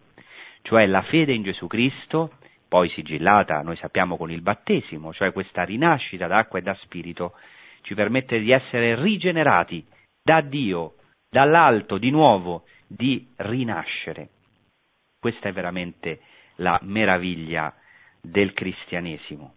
[0.62, 2.32] Cioè la fede in Gesù Cristo,
[2.68, 7.32] poi sigillata, noi sappiamo, con il battesimo, cioè questa rinascita d'acqua e da spirito,
[7.82, 9.84] ci permette di essere rigenerati
[10.22, 10.94] da Dio,
[11.28, 14.28] dall'alto, di nuovo, di rinascere.
[15.18, 16.20] Questa è veramente
[16.56, 17.74] la meraviglia
[18.20, 19.54] del cristianesimo.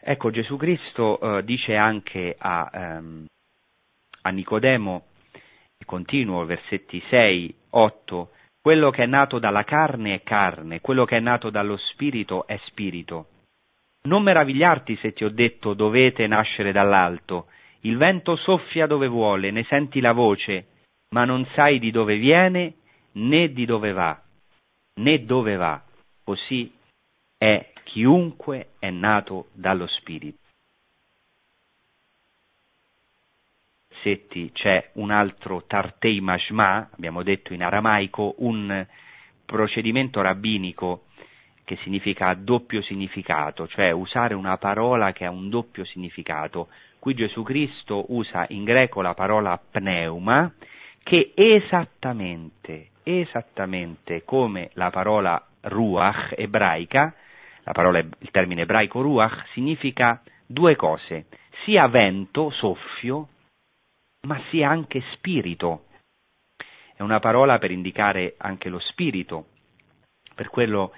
[0.00, 3.26] Ecco, Gesù Cristo eh, dice anche a, ehm,
[4.22, 5.06] a Nicodemo,
[5.84, 11.20] continuo, versetti 6, 8, quello che è nato dalla carne è carne, quello che è
[11.20, 13.28] nato dallo spirito è spirito.
[14.02, 17.48] Non meravigliarti se ti ho detto dovete nascere dall'alto,
[17.80, 20.66] il vento soffia dove vuole, ne senti la voce,
[21.10, 22.74] ma non sai di dove viene
[23.12, 24.18] né di dove va,
[25.00, 25.83] né dove va.
[26.24, 26.72] Così
[27.36, 30.38] è chiunque è nato dallo Spirito.
[34.02, 38.86] Setti c'è un altro tartei mashma, abbiamo detto in aramaico, un
[39.44, 41.04] procedimento rabbinico
[41.64, 46.68] che significa doppio significato, cioè usare una parola che ha un doppio significato.
[46.98, 50.52] Qui Gesù Cristo usa in greco la parola pneuma,
[51.02, 57.14] che esattamente, esattamente come la parola ruach ebraica,
[57.72, 61.26] parola, il termine ebraico ruach significa due cose,
[61.64, 63.28] sia vento, soffio,
[64.22, 65.86] ma sia anche spirito.
[66.96, 69.46] È una parola per indicare anche lo spirito.
[70.34, 70.92] Per quello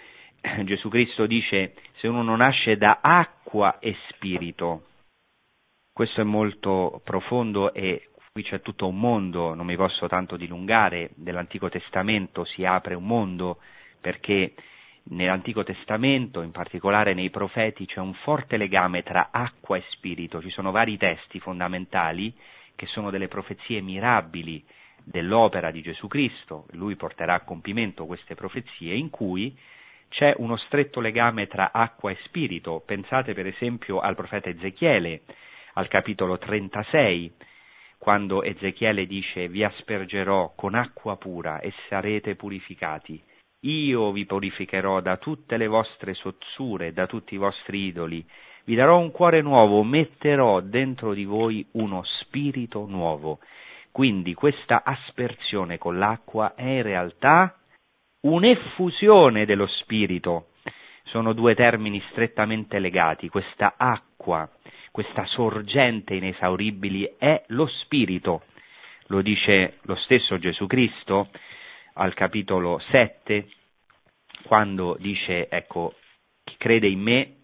[0.64, 4.84] Gesù Cristo dice se uno non nasce da acqua e spirito.
[5.92, 11.12] Questo è molto profondo e qui c'è tutto un mondo, non mi posso tanto dilungare,
[11.16, 13.60] nell'Antico Testamento si apre un mondo
[14.00, 14.54] perché
[15.08, 20.50] nell'Antico Testamento, in particolare nei profeti, c'è un forte legame tra acqua e spirito, ci
[20.50, 22.34] sono vari testi fondamentali
[22.74, 24.64] che sono delle profezie mirabili
[25.02, 29.56] dell'opera di Gesù Cristo, lui porterà a compimento queste profezie in cui
[30.08, 32.82] c'è uno stretto legame tra acqua e spirito.
[32.84, 35.22] Pensate per esempio al profeta Ezechiele,
[35.74, 37.32] al capitolo 36,
[37.98, 43.22] quando Ezechiele dice vi aspergerò con acqua pura e sarete purificati.
[43.60, 48.24] Io vi purificherò da tutte le vostre sozzure, da tutti i vostri idoli.
[48.64, 53.38] Vi darò un cuore nuovo, metterò dentro di voi uno spirito nuovo.
[53.90, 57.56] Quindi questa aspersione con l'acqua è in realtà
[58.20, 60.48] un'effusione dello spirito.
[61.04, 63.28] Sono due termini strettamente legati.
[63.28, 64.48] Questa acqua
[64.96, 68.44] questa sorgente inesauribile è lo Spirito.
[69.08, 71.28] Lo dice lo stesso Gesù Cristo
[71.98, 73.48] al capitolo 7,
[74.44, 75.94] quando dice, ecco,
[76.44, 77.34] chi crede in me,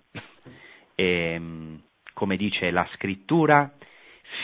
[0.95, 1.81] ehm,
[2.13, 3.73] come dice la scrittura,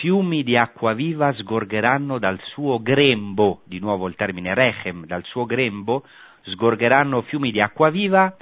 [0.01, 5.44] fiumi di acqua viva sgorgeranno dal suo grembo, di nuovo il termine rechem, dal suo
[5.44, 6.05] grembo,
[6.42, 8.35] sgorgeranno fiumi di acqua viva,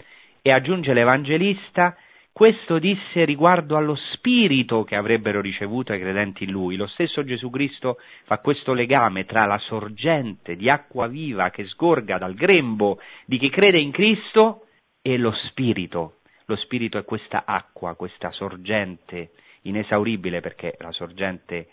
[0.43, 1.97] e aggiunge l'Evangelista,
[2.37, 6.77] questo disse riguardo allo spirito che avrebbero ricevuto i credenti in lui.
[6.77, 12.19] Lo stesso Gesù Cristo fa questo legame tra la sorgente di acqua viva che sgorga
[12.19, 14.67] dal grembo di chi crede in Cristo
[15.01, 16.17] e lo spirito.
[16.45, 19.31] Lo spirito è questa acqua, questa sorgente
[19.63, 21.69] inesauribile perché è la sorgente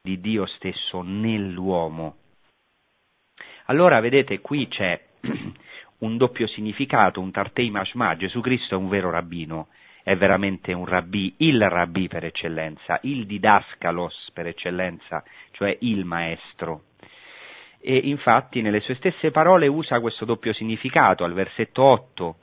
[0.00, 2.16] di Dio stesso nell'uomo.
[3.66, 4.98] Allora, vedete, qui c'è
[5.98, 8.16] un doppio significato, un tartei mashma.
[8.16, 9.68] Gesù Cristo è un vero rabbino
[10.06, 16.82] è veramente un rabbì, il rabbì per eccellenza, il didascalos per eccellenza, cioè il maestro.
[17.80, 22.36] E infatti nelle sue stesse parole usa questo doppio significato, al versetto 8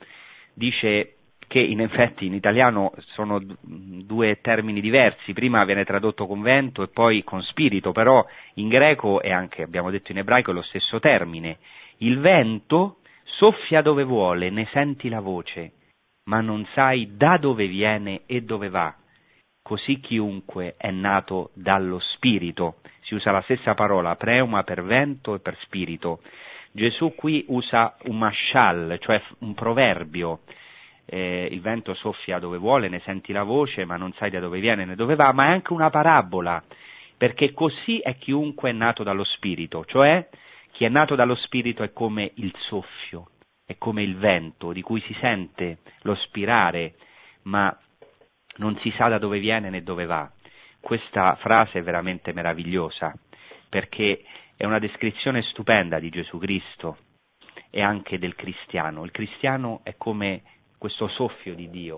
[0.54, 1.16] dice
[1.48, 6.90] che in effetti in italiano sono due termini diversi, prima viene tradotto con vento e
[6.90, 11.00] poi con spirito, però in greco e anche abbiamo detto in ebraico è lo stesso
[11.00, 11.60] termine.
[12.00, 15.72] Il vento soffia dove vuole, ne senti la voce,
[16.26, 18.94] ma non sai da dove viene e dove va.
[19.62, 22.78] Così chiunque è nato dallo Spirito.
[23.02, 26.22] Si usa la stessa parola, preuma per vento e per spirito.
[26.72, 30.40] Gesù qui usa un mashal, cioè un proverbio.
[31.06, 34.60] Eh, il vento soffia dove vuole, ne senti la voce, ma non sai da dove
[34.60, 36.64] viene né dove va, ma è anche una parabola,
[37.18, 40.28] perché così è chiunque è nato dallo Spirito, cioè
[40.72, 43.28] chi è nato dallo Spirito è come il soffio,
[43.66, 46.96] è come il vento di cui si sente lo spirare,
[47.44, 47.76] ma
[48.58, 50.30] non si sa da dove viene né dove va.
[50.80, 53.14] Questa frase è veramente meravigliosa
[53.70, 54.24] perché
[54.56, 56.98] è una descrizione stupenda di Gesù Cristo
[57.70, 59.04] e anche del cristiano.
[59.04, 60.44] Il cristiano è come
[60.78, 61.98] questo soffio di Dio,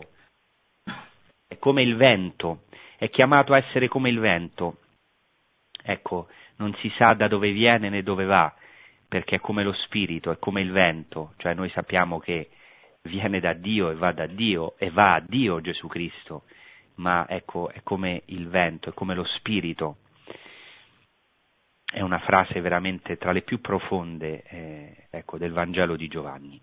[1.48, 2.66] è come il vento,
[2.98, 4.78] è chiamato a essere come il vento.
[5.84, 8.54] Ecco, non si sa da dove viene né dove va,
[9.08, 12.50] perché è come lo spirito, è come il vento, cioè noi sappiamo che
[13.04, 16.44] viene da Dio e va da Dio e va a Dio Gesù Cristo,
[16.96, 19.98] ma ecco, è come il vento, è come lo spirito.
[21.86, 26.60] È una frase veramente tra le più profonde eh, ecco, del Vangelo di Giovanni.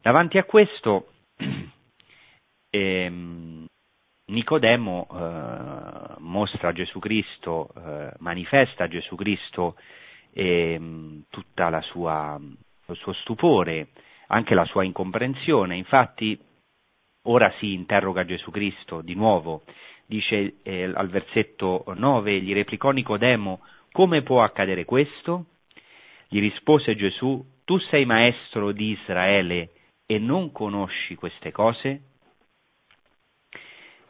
[0.00, 1.12] Davanti a questo
[2.70, 3.66] ehm,
[4.30, 9.76] Nicodemo eh, mostra Gesù Cristo, eh, manifesta Gesù Cristo
[10.32, 13.88] e ehm, tutto il suo stupore,
[14.28, 15.76] anche la sua incomprensione.
[15.76, 16.38] Infatti
[17.24, 19.62] ora si interroga Gesù Cristo di nuovo,
[20.06, 23.60] dice eh, al versetto 9, gli replicò Nicodemo,
[23.92, 25.46] come può accadere questo?
[26.28, 29.70] Gli rispose Gesù, tu sei maestro di Israele
[30.06, 32.09] e non conosci queste cose?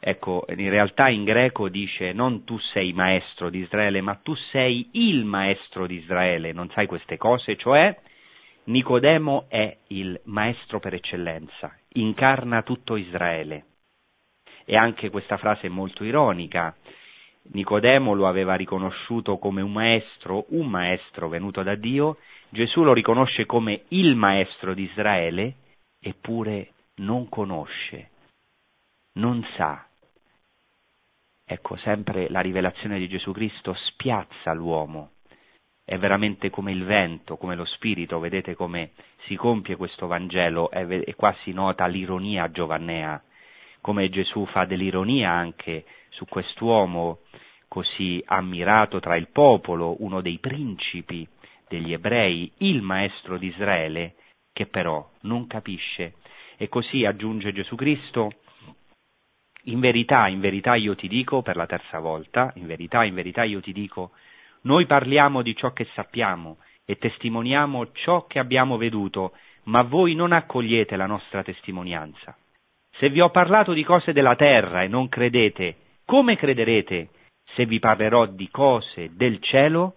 [0.03, 4.89] Ecco, in realtà in greco dice non tu sei maestro di Israele, ma tu sei
[4.93, 7.95] il maestro di Israele, non sai queste cose, cioè
[8.65, 13.65] Nicodemo è il maestro per eccellenza, incarna tutto Israele.
[14.65, 16.75] E anche questa frase è molto ironica.
[17.53, 23.45] Nicodemo lo aveva riconosciuto come un maestro, un maestro venuto da Dio, Gesù lo riconosce
[23.45, 25.55] come il maestro di Israele,
[26.01, 28.11] eppure non conosce,
[29.15, 29.89] non sa
[31.53, 35.15] ecco, sempre la rivelazione di Gesù Cristo spiazza l'uomo,
[35.85, 38.93] è veramente come il vento, come lo spirito, vedete come
[39.27, 43.21] si compie questo Vangelo e, qua si nota l'ironia giovannea,
[43.81, 47.23] come Gesù fa dell'ironia anche su quest'uomo
[47.67, 51.27] così ammirato tra il popolo, uno dei principi
[51.69, 54.15] degli ebrei, il maestro di Israele,
[54.53, 56.15] che però non capisce.
[56.57, 58.35] E così aggiunge Gesù Cristo,
[59.65, 63.43] in verità, in verità io ti dico, per la terza volta, in verità, in verità
[63.45, 64.13] io ti dico,
[64.63, 69.33] noi parliamo di ciò che sappiamo e testimoniamo ciò che abbiamo veduto,
[69.65, 72.37] ma voi non accogliete la nostra testimonianza.
[72.97, 77.09] Se vi ho parlato di cose della terra e non credete, come crederete
[77.55, 79.95] se vi parlerò di cose del cielo?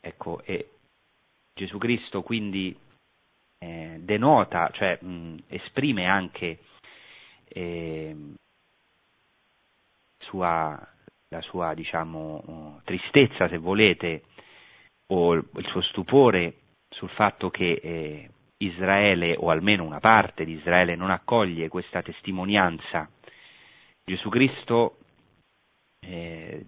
[0.00, 0.70] Ecco, e
[1.54, 2.76] Gesù Cristo quindi
[3.58, 6.58] eh, denota, cioè mh, esprime anche
[10.18, 10.96] sua
[11.28, 14.22] la sua diciamo, uh, tristezza, se volete,
[15.12, 16.54] o il suo stupore
[16.88, 23.08] sul fatto che eh, Israele, o almeno una parte di Israele, non accoglie questa testimonianza.
[24.04, 24.98] Gesù Cristo
[26.00, 26.64] eh,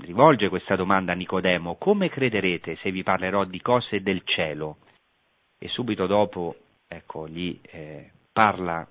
[0.00, 4.78] rivolge questa domanda a Nicodemo, come crederete se vi parlerò di cose del cielo?
[5.58, 6.56] E subito dopo,
[6.88, 8.86] ecco, gli eh, parla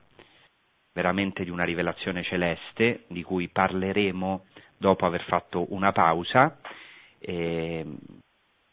[0.94, 4.46] veramente di una rivelazione celeste, di cui parleremo
[4.78, 6.58] dopo aver fatto una pausa
[7.20, 7.86] e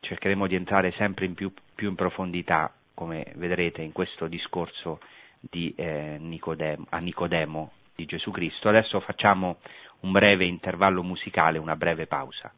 [0.00, 5.00] cercheremo di entrare sempre in più, più in profondità, come vedrete in questo discorso
[5.40, 8.68] di, eh, Nicodemo, a Nicodemo di Gesù Cristo.
[8.68, 9.58] Adesso facciamo
[10.00, 12.52] un breve intervallo musicale, una breve pausa.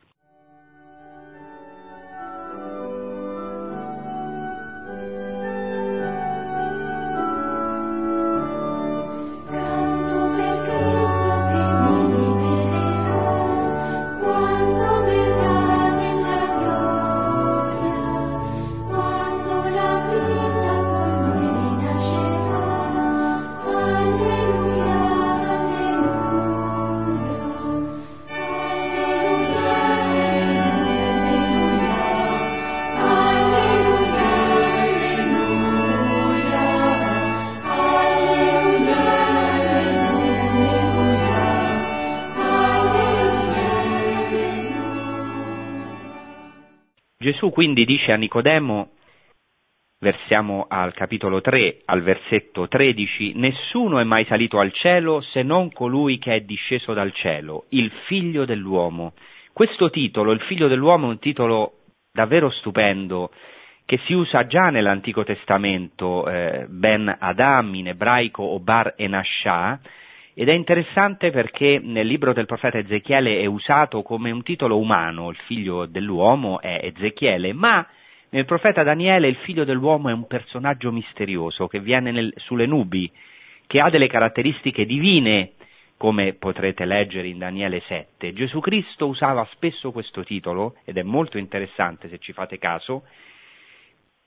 [47.63, 48.91] Quindi dice a Nicodemo,
[50.01, 55.71] versiamo al capitolo 3, al versetto 13, Nessuno è mai salito al cielo se non
[55.71, 59.13] colui che è disceso dal cielo, il figlio dell'uomo.
[59.53, 61.75] Questo titolo, il figlio dell'uomo, è un titolo
[62.13, 63.31] davvero stupendo
[63.85, 69.79] che si usa già nell'Antico Testamento, eh, Ben Adam in ebraico o Bar Enashah,
[70.35, 75.29] ed è interessante perché nel libro del profeta Ezechiele è usato come un titolo umano,
[75.31, 77.87] il figlio dell'uomo è Ezechiele, ma
[78.31, 83.11] nel profeta Daniele il figlio dell'uomo è un personaggio misterioso che viene nel, sulle nubi,
[83.67, 85.53] che ha delle caratteristiche divine,
[85.99, 88.33] come potrete leggere in Daniele 7.
[88.33, 93.05] Gesù Cristo usava spesso questo titolo, ed è molto interessante se ci fate caso,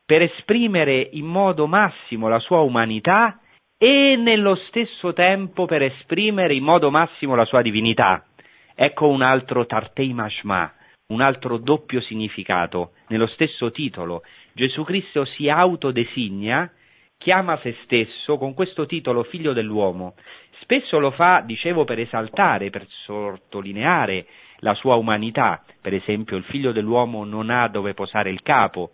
[0.05, 3.39] per esprimere in modo massimo la sua umanità
[3.77, 8.25] e nello stesso tempo per esprimere in modo massimo la sua divinità.
[8.73, 10.73] Ecco un altro Tartei Mashma,
[11.07, 12.91] un altro doppio significato.
[13.07, 14.23] Nello stesso titolo
[14.53, 16.71] Gesù Cristo si autodesigna,
[17.17, 20.15] chiama se stesso con questo titolo figlio dell'uomo.
[20.61, 24.25] Spesso lo fa, dicevo, per esaltare, per sottolineare
[24.59, 25.63] la sua umanità.
[25.81, 28.91] Per esempio, il figlio dell'uomo non ha dove posare il capo,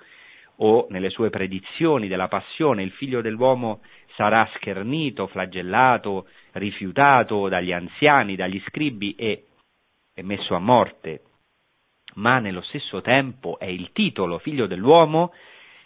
[0.64, 3.82] o nelle sue predizioni della passione, il figlio dell'uomo
[4.16, 9.46] sarà schernito, flagellato, rifiutato dagli anziani, dagli scribi e,
[10.14, 11.22] e messo a morte.
[12.16, 15.34] Ma nello stesso tempo è il titolo figlio dell'uomo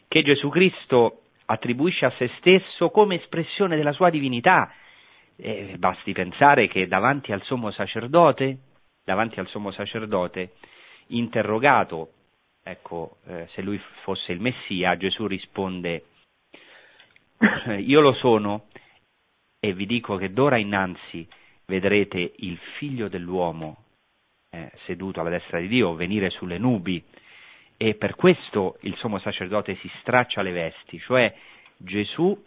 [0.07, 4.73] che Gesù Cristo attribuisce a se stesso come espressione della sua divinità.
[5.37, 8.57] Eh, basti pensare che davanti al sommo sacerdote,
[9.03, 10.53] davanti al sommo sacerdote,
[11.07, 12.11] interrogato,
[12.63, 16.05] ecco, eh, se lui fosse il Messia, Gesù risponde
[17.79, 18.67] io lo sono
[19.59, 21.27] e vi dico che d'ora innanzi
[21.65, 23.83] vedrete il figlio dell'uomo
[24.51, 27.03] eh, seduto alla destra di Dio venire sulle nubi.
[27.77, 31.33] E per questo il sommo sacerdote si straccia le vesti, cioè
[31.77, 32.41] Gesù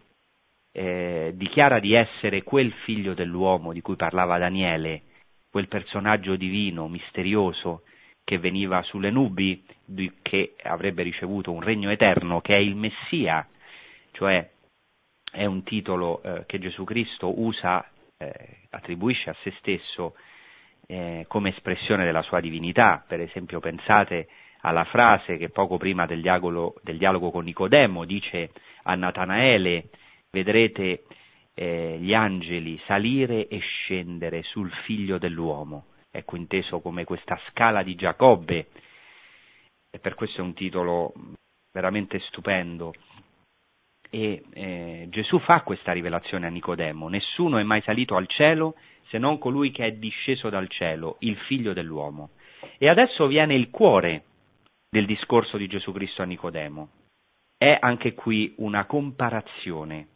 [0.72, 5.03] eh, dichiara di essere quel figlio dell'uomo di cui parlava Daniele,
[5.51, 7.82] quel personaggio divino, misterioso,
[8.24, 9.64] che veniva sulle nubi,
[10.22, 13.47] che avrebbe ricevuto un regno eterno, che è il Messia,
[14.12, 14.49] cioè
[15.31, 17.85] è un titolo eh, che Gesù Cristo usa
[18.16, 18.33] eh,
[18.70, 20.14] attribuisce a se stesso
[20.87, 23.05] eh, come espressione della sua divinità.
[23.07, 24.29] Per esempio pensate
[24.62, 28.51] alla frase che poco prima del dialogo, del dialogo con Nicodemo dice
[28.85, 29.91] a Natanaele,
[30.31, 31.05] vedrete
[31.55, 35.87] eh, gli angeli salire e scendere sul figlio dell'uomo.
[36.11, 38.68] Ecco inteso come questa scala di Giacobbe,
[39.91, 41.12] e per questo è un titolo
[41.72, 42.93] veramente stupendo.
[44.11, 48.74] E eh, Gesù fa questa rivelazione a Nicodemo, nessuno è mai salito al cielo
[49.09, 52.30] se non colui che è disceso dal cielo, il figlio dell'uomo.
[52.78, 54.24] E adesso viene il cuore
[54.90, 56.88] del discorso di Gesù Cristo a Nicodemo.
[57.56, 60.06] È anche qui una comparazione,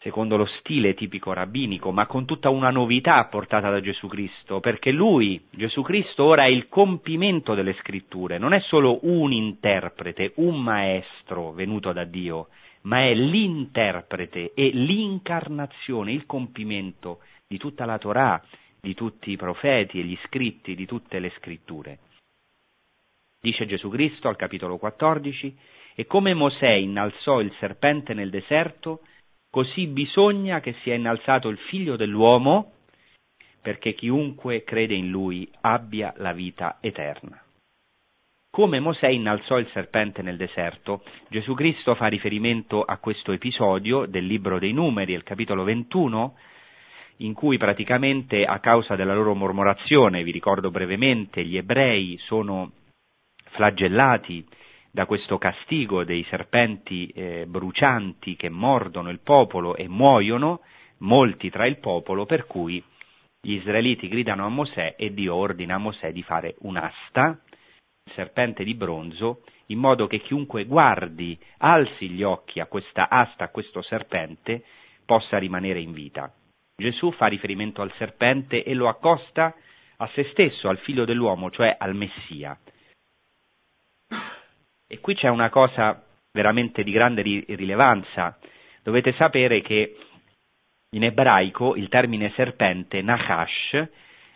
[0.00, 4.92] secondo lo stile tipico rabbinico, ma con tutta una novità portata da Gesù Cristo, perché
[4.92, 10.62] lui, Gesù Cristo, ora è il compimento delle scritture, non è solo un interprete, un
[10.62, 12.48] maestro venuto da Dio,
[12.82, 18.40] ma è l'interprete e l'incarnazione, il compimento di tutta la Torah,
[18.80, 21.98] di tutti i profeti e gli scritti di tutte le scritture.
[23.40, 25.56] Dice Gesù Cristo al capitolo 14,
[25.96, 29.00] e come Mosè innalzò il serpente nel deserto,
[29.50, 32.72] così bisogna che sia innalzato il figlio dell'uomo,
[33.60, 37.42] perché chiunque crede in lui abbia la vita eterna.
[38.50, 44.26] Come Mosè innalzò il serpente nel deserto, Gesù Cristo fa riferimento a questo episodio del
[44.26, 46.34] libro dei numeri, il capitolo 21,
[47.18, 52.72] in cui praticamente a causa della loro mormorazione, vi ricordo brevemente, gli ebrei sono
[53.50, 54.46] flagellati
[54.90, 60.60] da questo castigo dei serpenti eh, brucianti che mordono il popolo e muoiono
[60.98, 62.82] molti tra il popolo, per cui
[63.40, 68.64] gli israeliti gridano a Mosè e Dio ordina a Mosè di fare un'asta, un serpente
[68.64, 73.82] di bronzo, in modo che chiunque guardi, alzi gli occhi a questa asta, a questo
[73.82, 74.64] serpente,
[75.04, 76.32] possa rimanere in vita.
[76.76, 79.54] Gesù fa riferimento al serpente e lo accosta
[79.96, 82.58] a se stesso, al figlio dell'uomo, cioè al Messia.
[84.88, 88.38] E qui c'è una cosa veramente di grande rilevanza.
[88.82, 89.96] Dovete sapere che
[90.90, 93.88] in ebraico il termine serpente, Nahash,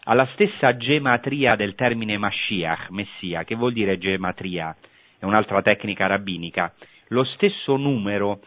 [0.04, 4.76] ha la stessa gematria del termine Mashiach, Messia, che vuol dire gematria,
[5.18, 6.74] è un'altra tecnica rabbinica,
[7.08, 8.40] lo stesso numero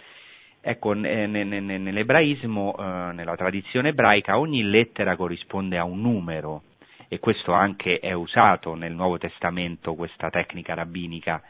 [0.67, 6.63] Ecco, nell'ebraismo, eh, nella tradizione ebraica, ogni lettera corrisponde a un numero
[7.07, 11.43] e questo anche è usato nel Nuovo Testamento, questa tecnica rabbinica.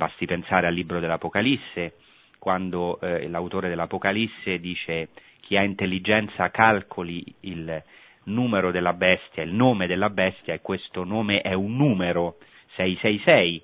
[0.00, 1.96] Basti pensare al libro dell'Apocalisse,
[2.38, 5.08] quando eh, l'autore dell'Apocalisse dice
[5.40, 7.82] chi ha intelligenza calcoli il
[8.24, 12.38] numero della bestia, il nome della bestia e questo nome è un numero
[12.76, 13.62] 666.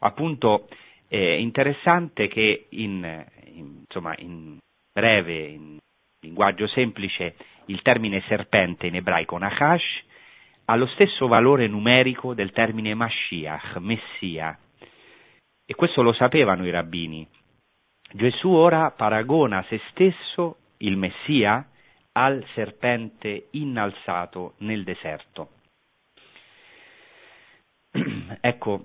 [0.00, 0.66] Appunto
[1.06, 4.58] è interessante che in, in, insomma, in
[4.92, 5.78] breve, in
[6.22, 7.36] linguaggio semplice,
[7.66, 10.02] il termine serpente in ebraico Nachash
[10.64, 14.58] ha lo stesso valore numerico del termine Mashiach, Messia.
[15.66, 17.26] E questo lo sapevano i rabbini.
[18.12, 21.66] Gesù ora paragona se stesso, il Messia,
[22.12, 25.50] al serpente innalzato nel deserto.
[28.40, 28.84] ecco,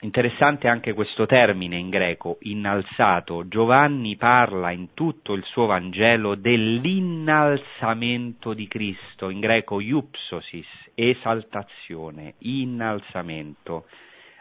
[0.00, 3.48] Interessante anche questo termine in greco, innalzato.
[3.48, 13.86] Giovanni parla in tutto il suo Vangelo dell'innalzamento di Cristo, in greco iupsosis, esaltazione, innalzamento.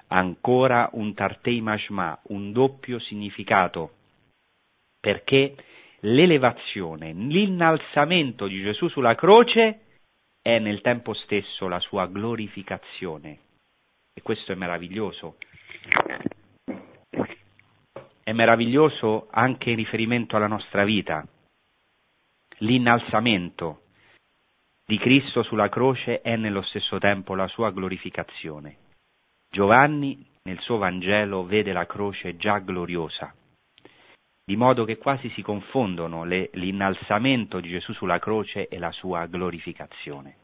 [0.10, 3.92] Ancora un tartei mashma, un doppio significato,
[5.00, 5.56] perché
[6.02, 9.82] l'elevazione, l'innalzamento di Gesù sulla croce
[10.42, 13.40] è nel tempo stesso la sua glorificazione.
[14.14, 15.38] E questo è meraviglioso.
[18.24, 21.26] È meraviglioso anche in riferimento alla nostra vita.
[22.60, 23.82] L'innalzamento
[24.86, 28.87] di Cristo sulla croce è nello stesso tempo la sua glorificazione.
[29.58, 33.34] Giovanni nel suo Vangelo vede la croce già gloriosa,
[34.46, 39.26] di modo che quasi si confondono le, l'innalzamento di Gesù sulla croce e la sua
[39.26, 40.38] glorificazione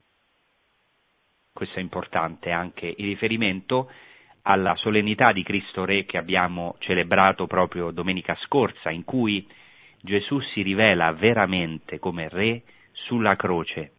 [1.53, 3.91] questo è importante anche in riferimento
[4.41, 9.47] alla solennità di Cristo Re che abbiamo celebrato proprio domenica scorsa, in cui
[10.01, 13.91] Gesù si rivela veramente come Re sulla croce.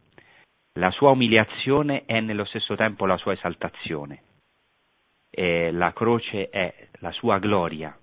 [0.73, 4.21] La sua umiliazione è nello stesso tempo la sua esaltazione.
[5.37, 7.93] E la croce è la sua gloria.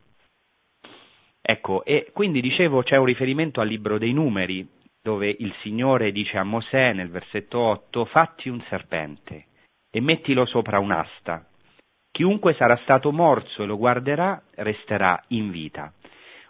[1.41, 4.68] Ecco, e quindi dicevo c'è un riferimento al libro dei numeri,
[5.03, 9.47] dove il Signore dice a Mosè nel versetto 8, fatti un serpente
[9.91, 11.47] e mettilo sopra un'asta.
[12.12, 15.93] Chiunque sarà stato morso e lo guarderà resterà in vita.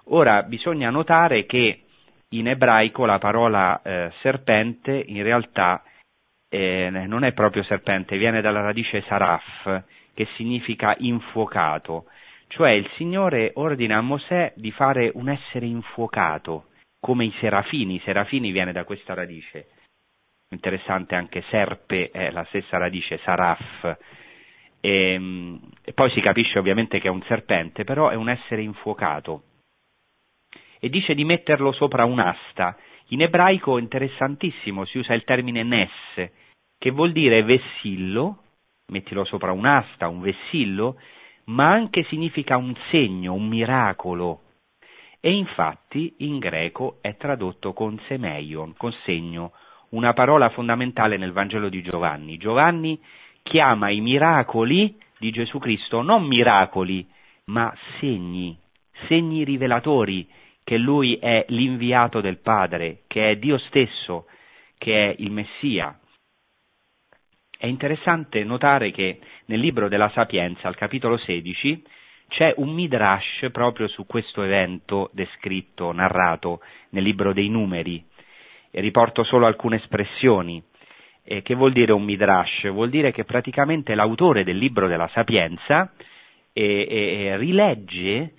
[0.06, 1.82] Ora bisogna notare che
[2.30, 5.82] in ebraico la parola eh, serpente in realtà
[6.48, 9.82] eh, non è proprio serpente, viene dalla radice saraf,
[10.14, 12.06] che significa infuocato,
[12.52, 16.66] cioè il Signore ordina a Mosè di fare un essere infuocato,
[17.00, 19.68] come i serafini, i serafini viene da questa radice.
[20.50, 23.96] Interessante anche serpe è la stessa radice, saraf.
[24.80, 28.60] E, ehm, e poi si capisce ovviamente che è un serpente, però è un essere
[28.60, 29.44] infuocato.
[30.78, 32.76] E dice di metterlo sopra un'asta.
[33.08, 36.30] In ebraico interessantissimo si usa il termine nes,
[36.78, 38.41] che vuol dire vessillo,
[38.92, 40.96] mettilo sopra un'asta, un vessillo,
[41.46, 44.42] ma anche significa un segno, un miracolo.
[45.20, 49.52] E infatti in greco è tradotto con semeion, con segno,
[49.90, 52.36] una parola fondamentale nel Vangelo di Giovanni.
[52.36, 53.00] Giovanni
[53.42, 57.06] chiama i miracoli di Gesù Cristo non miracoli,
[57.46, 58.56] ma segni,
[59.06, 60.28] segni rivelatori
[60.64, 64.26] che lui è l'inviato del Padre, che è Dio stesso,
[64.78, 65.98] che è il Messia.
[67.62, 71.80] È interessante notare che nel libro della Sapienza, al capitolo 16,
[72.26, 78.04] c'è un midrash proprio su questo evento descritto, narrato nel libro dei numeri.
[78.68, 80.60] E riporto solo alcune espressioni.
[81.22, 82.68] Eh, che vuol dire un midrash?
[82.68, 85.92] Vuol dire che praticamente l'autore del libro della Sapienza
[86.52, 88.32] eh, eh, rilegge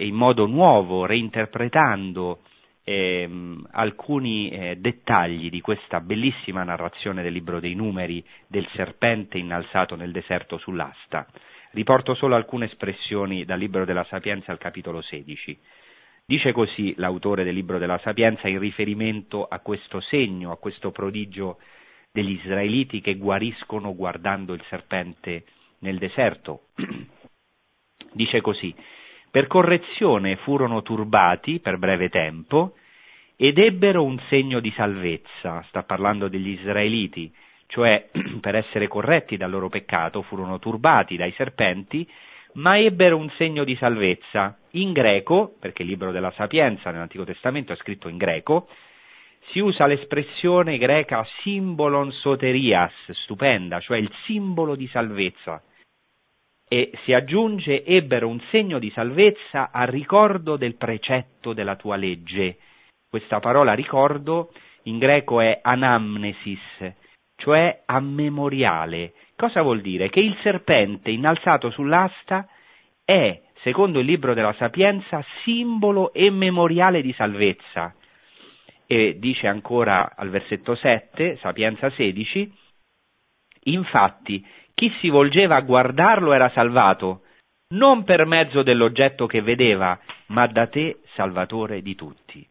[0.00, 2.40] in modo nuovo, reinterpretando
[2.88, 9.96] ehm, alcuni eh, dettagli di questa bellissima narrazione del libro dei numeri del serpente innalzato
[9.96, 11.26] nel deserto sull'asta.
[11.72, 15.58] Riporto solo alcune espressioni dal libro della Sapienza al capitolo 16.
[16.24, 21.58] Dice così l'autore del libro della Sapienza in riferimento a questo segno, a questo prodigio
[22.12, 25.44] degli israeliti che guariscono guardando il serpente
[25.80, 26.68] nel deserto.
[28.12, 28.74] Dice così,
[29.36, 32.72] per correzione furono turbati per breve tempo
[33.36, 37.30] ed ebbero un segno di salvezza, sta parlando degli israeliti,
[37.66, 38.08] cioè
[38.40, 42.08] per essere corretti dal loro peccato furono turbati dai serpenti,
[42.54, 44.56] ma ebbero un segno di salvezza.
[44.70, 48.68] In greco, perché il libro della Sapienza nell'Antico Testamento è scritto in greco,
[49.50, 55.60] si usa l'espressione greca symbolon soterias, stupenda, cioè il simbolo di salvezza
[56.68, 62.58] e si aggiunge ebbero un segno di salvezza a ricordo del precetto della tua legge.
[63.08, 64.52] Questa parola ricordo
[64.84, 66.92] in greco è anamnesis,
[67.36, 69.12] cioè a memoriale.
[69.36, 70.08] Cosa vuol dire?
[70.08, 72.48] Che il serpente innalzato sull'asta
[73.04, 77.94] è, secondo il libro della Sapienza, simbolo e memoriale di salvezza.
[78.88, 82.52] E dice ancora al versetto 7, Sapienza 16,
[83.64, 84.44] infatti
[84.76, 87.22] chi si volgeva a guardarlo era salvato,
[87.68, 92.46] non per mezzo dell'oggetto che vedeva, ma da te, Salvatore di tutti.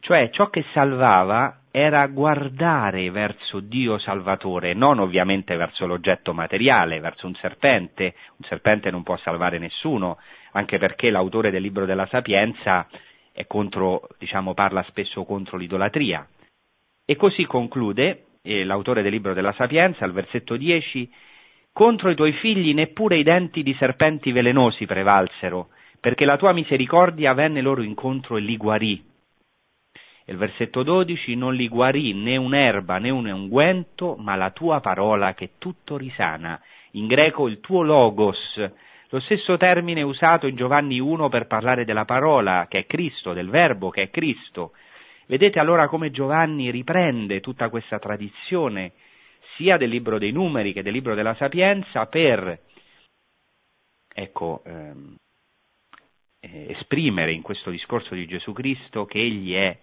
[0.00, 7.28] Cioè ciò che salvava era guardare verso Dio Salvatore, non ovviamente verso l'oggetto materiale, verso
[7.28, 8.14] un serpente.
[8.36, 10.18] Un serpente non può salvare nessuno,
[10.52, 12.88] anche perché l'autore del libro della Sapienza
[13.46, 16.26] contro, diciamo, parla spesso contro l'idolatria.
[17.04, 21.10] E così conclude eh, l'autore del libro della Sapienza, al versetto 10,
[21.72, 25.68] contro i tuoi figli neppure i denti di serpenti velenosi prevalsero,
[26.00, 29.04] perché la tua misericordia venne loro incontro e li guarì.
[30.26, 35.32] il versetto 12, non li guarì né un'erba né un unguento, ma la tua parola
[35.32, 36.60] che tutto risana.
[36.92, 38.36] In greco il tuo logos,
[39.10, 43.48] lo stesso termine usato in Giovanni 1 per parlare della parola, che è Cristo, del
[43.48, 44.72] verbo che è Cristo.
[45.28, 48.92] Vedete allora come Giovanni riprende tutta questa tradizione
[49.56, 52.60] sia del libro dei numeri che del libro della sapienza per
[54.08, 55.16] ecco, ehm,
[56.40, 59.78] eh, esprimere in questo discorso di Gesù Cristo che egli è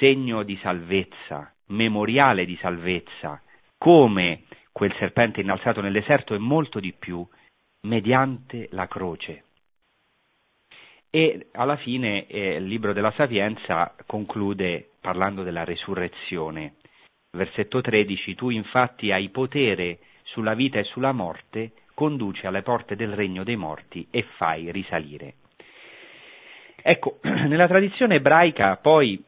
[0.00, 3.40] segno di salvezza, memoriale di salvezza,
[3.78, 7.24] come quel serpente innalzato nel deserto e molto di più,
[7.82, 9.43] mediante la croce.
[11.14, 16.74] E alla fine eh, il libro della Sapienza conclude parlando della resurrezione.
[17.30, 23.12] Versetto 13, tu infatti hai potere sulla vita e sulla morte, conduci alle porte del
[23.12, 25.34] regno dei morti e fai risalire.
[26.82, 29.22] Ecco, nella tradizione ebraica poi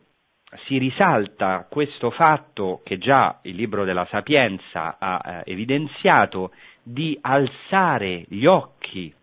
[0.64, 6.51] si risalta questo fatto che già il libro della Sapienza ha eh, evidenziato
[6.82, 9.14] di alzare gli occhi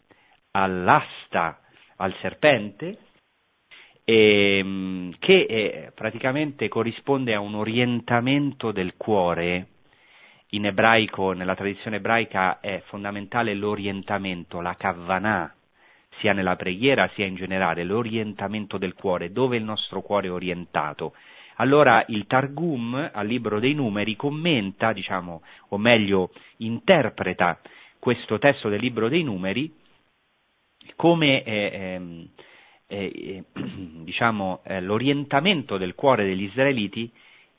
[0.51, 1.57] all'asta
[2.03, 2.97] al serpente,
[4.03, 9.67] e, che è, praticamente corrisponde a un orientamento del cuore.
[10.49, 15.55] In ebraico, nella tradizione ebraica, è fondamentale l'orientamento, la kavvanah,
[16.19, 21.13] sia nella preghiera sia in generale, l'orientamento del cuore, dove il nostro cuore è orientato.
[21.55, 27.59] Allora il Targum al libro dei numeri commenta, diciamo, o meglio interpreta
[27.97, 29.71] questo testo del libro dei numeri
[30.95, 32.27] come eh, ehm,
[32.87, 33.43] eh,
[34.03, 37.11] diciamo, eh, l'orientamento del cuore degli israeliti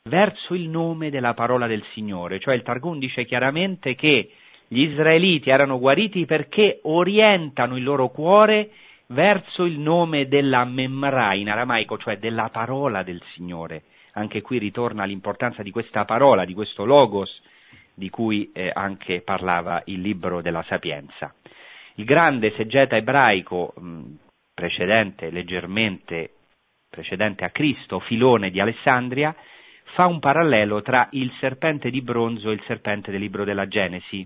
[0.03, 4.29] verso il nome della parola del Signore, cioè il Targum dice chiaramente che
[4.67, 8.69] gli israeliti erano guariti perché orientano il loro cuore
[9.07, 13.83] verso il nome della Memra in aramaico, cioè della parola del Signore.
[14.13, 17.41] Anche qui ritorna l'importanza di questa parola, di questo logos
[17.93, 21.33] di cui eh, anche parlava il libro della Sapienza.
[21.95, 23.73] Il grande segeta ebraico
[24.53, 26.31] precedente leggermente
[26.89, 29.35] precedente a Cristo, Filone di Alessandria,
[29.95, 34.25] fa un parallelo tra il serpente di bronzo e il serpente del libro della Genesi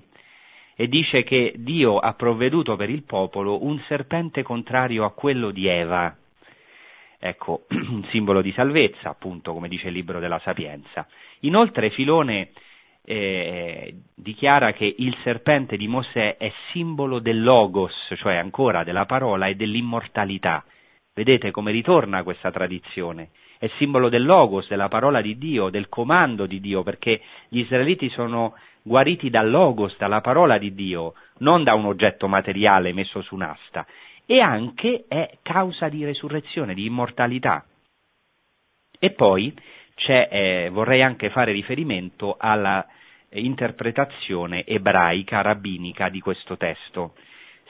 [0.76, 5.68] e dice che Dio ha provveduto per il popolo un serpente contrario a quello di
[5.68, 6.16] Eva.
[7.20, 11.06] Ecco, un simbolo di salvezza, appunto, come dice il libro della Sapienza.
[11.42, 12.52] Inoltre Filone
[13.12, 19.48] eh, dichiara che il serpente di Mosè è simbolo del logos, cioè ancora della parola
[19.48, 20.64] e dell'immortalità.
[21.16, 23.30] Vedete come ritorna questa tradizione?
[23.58, 28.10] È simbolo del logos, della parola di Dio, del comando di Dio, perché gli israeliti
[28.10, 28.54] sono
[28.84, 33.88] guariti dal logos, dalla parola di Dio, non da un oggetto materiale messo su un'asta,
[34.28, 37.66] e anche è causa di resurrezione, di immortalità.
[39.00, 39.52] E poi
[40.06, 42.88] eh, vorrei anche fare riferimento alla
[43.32, 47.14] interpretazione ebraica, rabbinica di questo testo,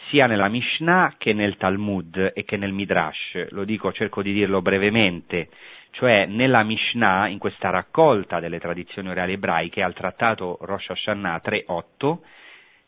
[0.09, 3.49] sia nella Mishnah che nel Talmud e che nel Midrash.
[3.51, 5.49] Lo dico, cerco di dirlo brevemente,
[5.91, 12.17] cioè nella Mishnah, in questa raccolta delle tradizioni orali ebraiche, al trattato Rosh Hashanah 3.8,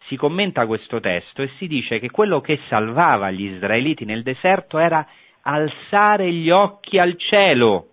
[0.07, 4.77] si commenta questo testo e si dice che quello che salvava gli israeliti nel deserto
[4.77, 5.05] era
[5.43, 7.90] alzare gli occhi al cielo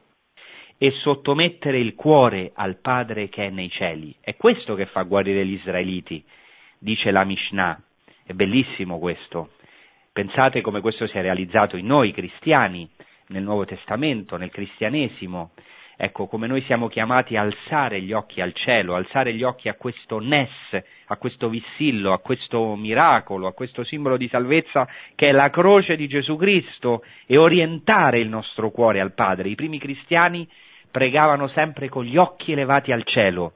[0.79, 4.15] e sottomettere il cuore al Padre che è nei cieli.
[4.21, 6.25] È questo che fa guarire gli israeliti,
[6.79, 7.83] dice la Mishnah.
[8.25, 9.51] È bellissimo questo.
[10.13, 12.89] Pensate come questo sia realizzato in noi cristiani,
[13.29, 15.51] nel Nuovo Testamento, nel cristianesimo.
[16.01, 19.75] Ecco, come noi siamo chiamati a alzare gli occhi al cielo, alzare gli occhi a
[19.75, 20.49] questo Nes,
[21.07, 25.97] a questo vissillo, a questo miracolo, a questo simbolo di salvezza che è la croce
[25.97, 29.49] di Gesù Cristo e orientare il nostro cuore al Padre.
[29.49, 30.49] I primi cristiani
[30.91, 33.55] pregavano sempre con gli occhi elevati al cielo.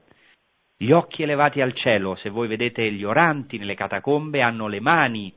[0.76, 5.32] Gli occhi elevati al cielo, se voi vedete gli oranti nelle catacombe, hanno le mani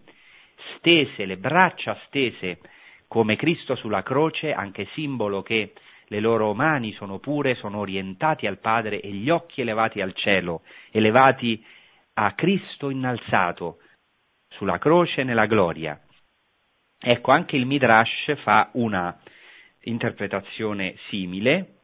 [0.78, 2.60] stese, le braccia stese,
[3.08, 5.74] come Cristo sulla croce, anche simbolo che
[6.08, 10.62] le loro mani sono pure, sono orientati al Padre e gli occhi elevati al cielo,
[10.92, 11.64] elevati
[12.14, 13.80] a Cristo innalzato
[14.50, 16.00] sulla croce nella gloria.
[17.00, 19.20] Ecco, anche il Midrash fa una
[19.82, 21.75] interpretazione simile,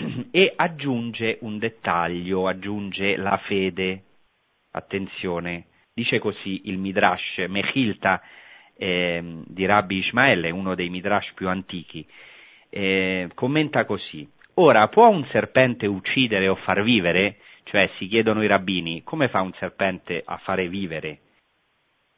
[0.30, 4.02] e aggiunge un dettaglio, aggiunge la fede.
[4.72, 8.22] Attenzione, dice così il Midrash Mechilta
[8.76, 12.06] eh, di Rabbi Ismaele, uno dei Midrash più antichi,
[12.70, 14.28] eh, commenta così.
[14.54, 17.38] Ora, può un serpente uccidere o far vivere?
[17.64, 21.20] Cioè, si chiedono i rabbini, come fa un serpente a fare vivere?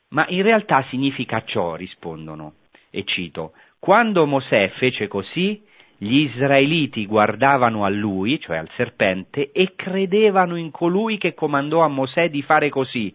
[0.09, 2.55] Ma in realtà significa ciò, rispondono,
[2.91, 5.63] e cito, quando Mosè fece così,
[6.03, 11.89] gli israeliti guardavano a lui, cioè al serpente, e credevano in colui che comandò a
[11.89, 13.15] Mosè di fare così.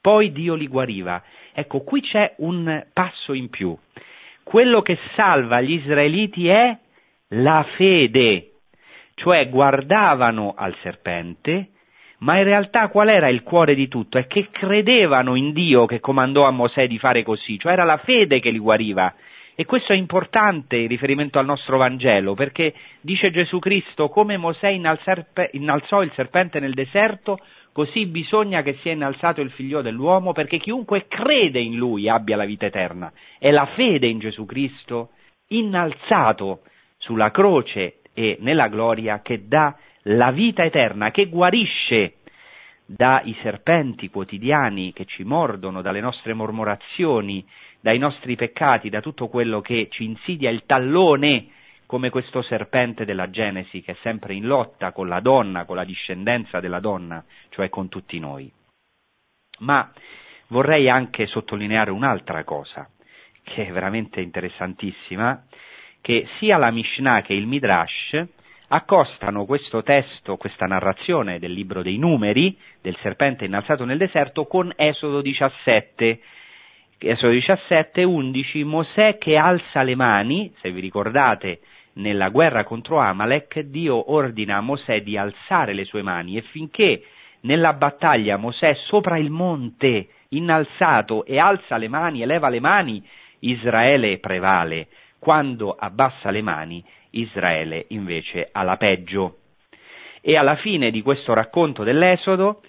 [0.00, 1.22] Poi Dio li guariva.
[1.52, 3.78] Ecco, qui c'è un passo in più.
[4.42, 6.76] Quello che salva gli israeliti è
[7.36, 8.54] la fede,
[9.14, 11.68] cioè guardavano al serpente,
[12.18, 14.18] ma in realtà qual era il cuore di tutto?
[14.18, 17.98] È che credevano in Dio che comandò a Mosè di fare così, cioè era la
[17.98, 19.14] fede che li guariva.
[19.56, 24.68] E questo è importante in riferimento al nostro Vangelo, perché dice Gesù Cristo, come Mosè
[24.68, 27.38] innalzò il serpente nel deserto,
[27.72, 32.44] così bisogna che sia innalzato il figlio dell'uomo, perché chiunque crede in lui abbia la
[32.44, 33.12] vita eterna.
[33.38, 35.10] È la fede in Gesù Cristo,
[35.48, 36.62] innalzato
[36.98, 39.76] sulla croce e nella gloria, che dà
[40.08, 42.14] la vita eterna, che guarisce
[42.86, 47.46] dai serpenti quotidiani che ci mordono, dalle nostre mormorazioni,
[47.84, 51.48] dai nostri peccati, da tutto quello che ci insidia il tallone,
[51.84, 55.84] come questo serpente della Genesi che è sempre in lotta con la donna, con la
[55.84, 58.50] discendenza della donna, cioè con tutti noi.
[59.58, 59.92] Ma
[60.46, 62.88] vorrei anche sottolineare un'altra cosa,
[63.42, 65.44] che è veramente interessantissima,
[66.00, 68.18] che sia la Mishnah che il Midrash
[68.68, 74.72] accostano questo testo, questa narrazione del libro dei numeri, del serpente innalzato nel deserto, con
[74.74, 76.20] Esodo 17,
[77.06, 81.60] Esodo 17, 11, Mosè che alza le mani, se vi ricordate,
[81.94, 87.04] nella guerra contro Amalek, Dio ordina a Mosè di alzare le sue mani e finché
[87.40, 93.06] nella battaglia Mosè sopra il monte, innalzato, e alza le mani, eleva le mani,
[93.40, 94.88] Israele prevale.
[95.18, 99.40] Quando abbassa le mani, Israele invece ha la peggio.
[100.22, 102.62] E alla fine di questo racconto dell'Esodo,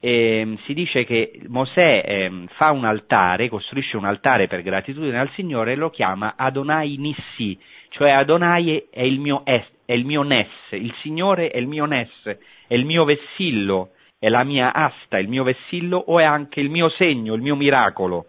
[0.00, 5.30] eh, si dice che Mosè eh, fa un altare, costruisce un altare per gratitudine al
[5.32, 7.58] Signore e lo chiama Adonai Nissi,
[7.90, 11.84] cioè Adonai è il mio, es, è il mio Ness, il Signore è il mio
[11.86, 16.60] Ness, è il mio vessillo, è la mia asta, il mio vessillo o è anche
[16.60, 18.26] il mio segno, il mio miracolo.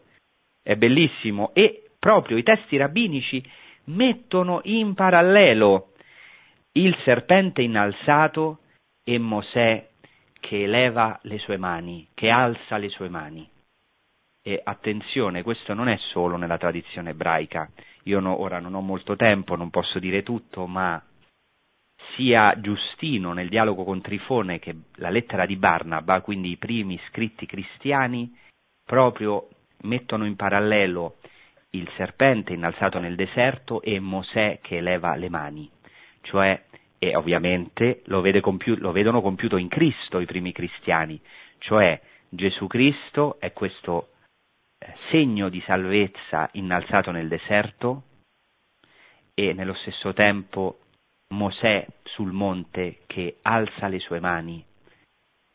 [0.61, 3.43] È bellissimo e proprio i testi rabbinici
[3.85, 5.93] mettono in parallelo
[6.73, 8.59] il serpente innalzato
[9.03, 9.88] e Mosè
[10.39, 13.47] che eleva le sue mani, che alza le sue mani.
[14.41, 17.69] E attenzione, questo non è solo nella tradizione ebraica.
[18.03, 21.01] Io no, ora non ho molto tempo, non posso dire tutto, ma
[22.15, 27.45] sia Giustino nel dialogo con Trifone che la lettera di Barnaba, quindi i primi scritti
[27.45, 28.35] cristiani,
[28.83, 29.49] proprio
[29.81, 31.17] mettono in parallelo
[31.71, 35.69] il serpente innalzato nel deserto e Mosè che eleva le mani,
[36.21, 36.63] cioè
[36.99, 41.19] e ovviamente lo, vede compiu- lo vedono compiuto in Cristo i primi cristiani,
[41.59, 44.09] cioè Gesù Cristo è questo
[44.77, 48.03] eh, segno di salvezza innalzato nel deserto
[49.33, 50.79] e nello stesso tempo
[51.29, 54.63] Mosè sul monte che alza le sue mani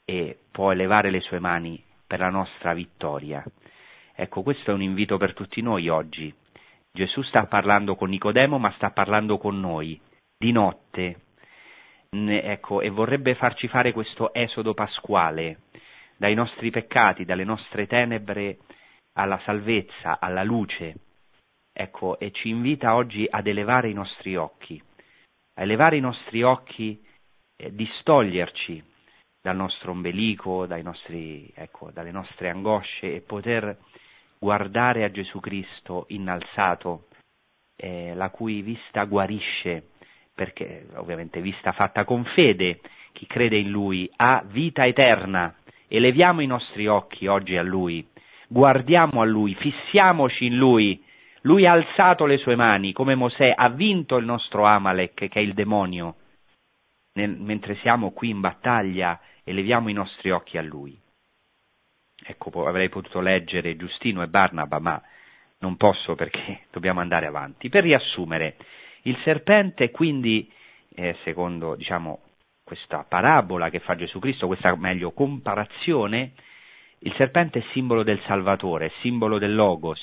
[0.04, 3.44] e può elevare le sue mani per la nostra vittoria.
[4.14, 6.32] Ecco, questo è un invito per tutti noi oggi.
[6.92, 10.00] Gesù sta parlando con Nicodemo, ma sta parlando con noi
[10.38, 11.23] di notte,
[12.28, 15.60] ecco, e vorrebbe farci fare questo esodo pasquale
[16.16, 18.58] dai nostri peccati, dalle nostre tenebre
[19.14, 20.94] alla salvezza, alla luce.
[21.72, 24.80] Ecco, e ci invita oggi ad elevare i nostri occhi,
[25.54, 27.02] a elevare i nostri occhi
[27.56, 28.82] e distoglierci
[29.42, 33.76] dal nostro ombelico, nostri, ecco, dalle nostre angosce e poter
[34.38, 37.08] guardare a Gesù Cristo innalzato,
[37.76, 39.88] eh, la cui vista guarisce,
[40.34, 42.80] perché ovviamente vista fatta con fede,
[43.12, 45.54] chi crede in Lui ha vita eterna.
[45.86, 48.06] Eleviamo i nostri occhi oggi a Lui,
[48.48, 51.02] guardiamo a Lui, fissiamoci in Lui.
[51.42, 55.40] Lui ha alzato le sue mani, come Mosè ha vinto il nostro Amalek, che è
[55.40, 56.16] il demonio.
[57.14, 60.98] Nel, mentre siamo qui in battaglia, eleviamo i nostri occhi a Lui.
[62.26, 65.00] Ecco, avrei potuto leggere Giustino e Barnaba, ma
[65.58, 67.68] non posso perché dobbiamo andare avanti.
[67.68, 68.56] Per riassumere,
[69.06, 70.50] il serpente quindi,
[70.94, 72.20] eh, secondo diciamo,
[72.64, 76.32] questa parabola che fa Gesù Cristo, questa meglio comparazione,
[77.00, 80.00] il serpente è simbolo del Salvatore, è simbolo del Logos,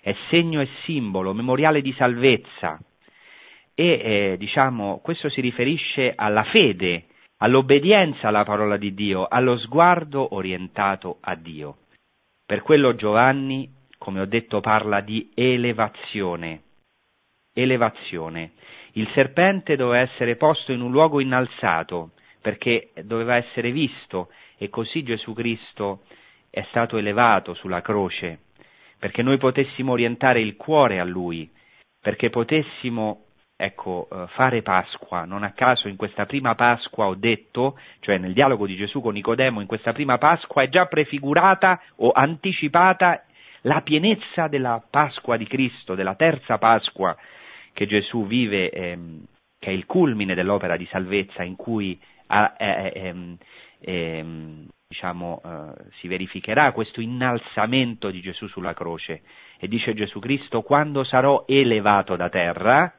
[0.00, 2.78] è segno e simbolo, memoriale di salvezza.
[3.74, 7.06] E eh, diciamo, questo si riferisce alla fede,
[7.38, 11.78] all'obbedienza alla parola di Dio, allo sguardo orientato a Dio.
[12.44, 16.64] Per quello Giovanni, come ho detto, parla di elevazione
[17.52, 18.52] elevazione.
[18.92, 24.28] Il serpente doveva essere posto in un luogo innalzato perché doveva essere visto
[24.58, 26.02] e così Gesù Cristo
[26.50, 28.40] è stato elevato sulla croce
[29.02, 31.50] perché noi potessimo orientare il cuore a Lui,
[32.00, 33.24] perché potessimo
[33.56, 35.24] ecco, eh, fare Pasqua.
[35.24, 39.14] Non a caso in questa prima Pasqua ho detto, cioè nel dialogo di Gesù con
[39.14, 43.24] Nicodemo, in questa prima Pasqua è già prefigurata o anticipata
[43.62, 47.16] la pienezza della Pasqua di Cristo, della terza Pasqua
[47.72, 49.24] che Gesù vive, ehm,
[49.58, 53.36] che è il culmine dell'opera di salvezza in cui ha, eh, ehm,
[53.80, 59.22] ehm, diciamo, eh, si verificherà questo innalzamento di Gesù sulla croce.
[59.58, 62.92] E dice Gesù Cristo, quando sarò elevato da terra,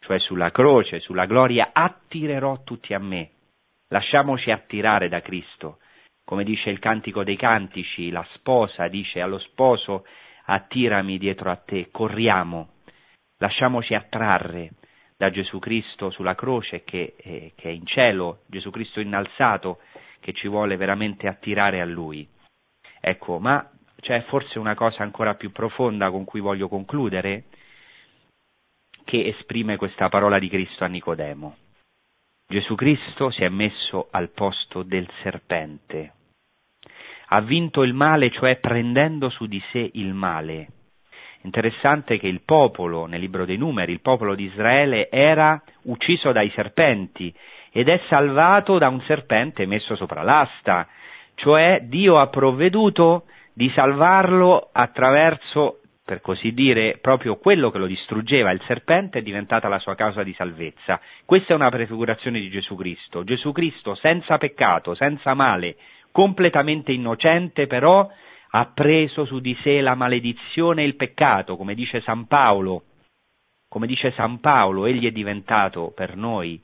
[0.00, 3.30] cioè sulla croce, sulla gloria, attirerò tutti a me.
[3.88, 5.78] Lasciamoci attirare da Cristo.
[6.24, 10.04] Come dice il Cantico dei Cantici, la sposa dice allo sposo,
[10.44, 12.68] attirami dietro a te, corriamo,
[13.38, 14.72] lasciamoci attrarre
[15.16, 19.80] da Gesù Cristo sulla croce che, eh, che è in cielo, Gesù Cristo innalzato
[20.20, 22.26] che ci vuole veramente attirare a Lui.
[23.00, 23.68] Ecco, ma
[24.00, 27.44] c'è forse una cosa ancora più profonda con cui voglio concludere,
[29.04, 31.56] che esprime questa parola di Cristo a Nicodemo.
[32.46, 36.12] Gesù Cristo si è messo al posto del serpente,
[37.30, 40.68] ha vinto il male, cioè prendendo su di sé il male,
[41.42, 46.50] Interessante che il popolo, nel libro dei numeri, il popolo di Israele era ucciso dai
[46.50, 47.32] serpenti
[47.70, 50.88] ed è salvato da un serpente messo sopra l'asta,
[51.34, 58.50] cioè Dio ha provveduto di salvarlo attraverso per così dire, proprio quello che lo distruggeva,
[58.50, 60.98] il serpente, è diventata la sua causa di salvezza.
[61.26, 63.24] Questa è una prefigurazione di Gesù Cristo.
[63.24, 65.76] Gesù Cristo senza peccato, senza male,
[66.10, 68.08] completamente innocente, però
[68.50, 72.84] ha preso su di sé la maledizione e il peccato, come dice San Paolo.
[73.68, 76.60] Come dice San Paolo, egli è diventato per noi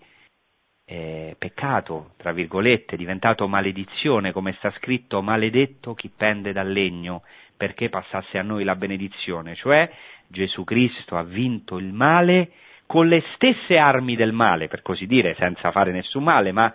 [0.87, 7.23] eh, peccato, tra virgolette, è diventato maledizione, come sta scritto, maledetto chi pende dal legno,
[7.57, 9.91] perché passasse a noi la benedizione, cioè
[10.29, 12.53] Gesù Cristo ha vinto il male
[12.87, 16.75] con le stesse armi del male, per così dire, senza fare nessun male, ma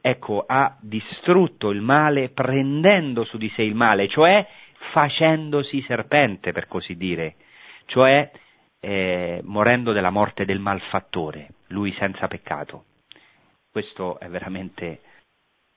[0.00, 4.46] ecco, ha distrutto il male prendendo su di sé il male, cioè
[4.92, 7.36] facendosi serpente, per così dire,
[7.86, 8.30] cioè
[8.80, 12.84] eh, morendo della morte del malfattore, lui senza peccato.
[13.70, 15.00] Questo è veramente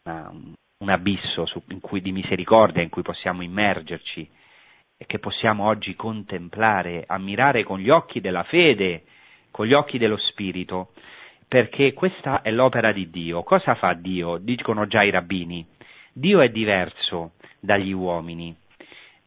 [0.05, 4.29] una, un abisso su, cui, di misericordia in cui possiamo immergerci
[4.97, 9.03] e che possiamo oggi contemplare, ammirare con gli occhi della fede,
[9.51, 10.93] con gli occhi dello Spirito,
[11.53, 13.43] perché questa è l'opera di Dio.
[13.43, 14.37] Cosa fa Dio?
[14.37, 15.63] Dicono già i rabbini.
[16.11, 18.55] Dio è diverso dagli uomini.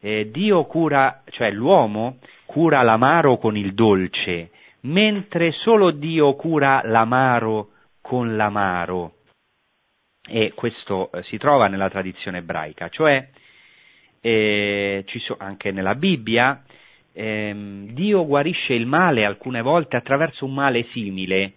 [0.01, 4.49] Eh, Dio cura, cioè l'uomo cura l'amaro con il dolce,
[4.81, 7.69] mentre solo Dio cura l'amaro
[8.01, 9.13] con l'amaro.
[10.27, 13.25] E questo eh, si trova nella tradizione ebraica, cioè
[14.19, 16.61] eh, so, anche nella Bibbia,
[17.13, 21.53] ehm, Dio guarisce il male alcune volte attraverso un male simile.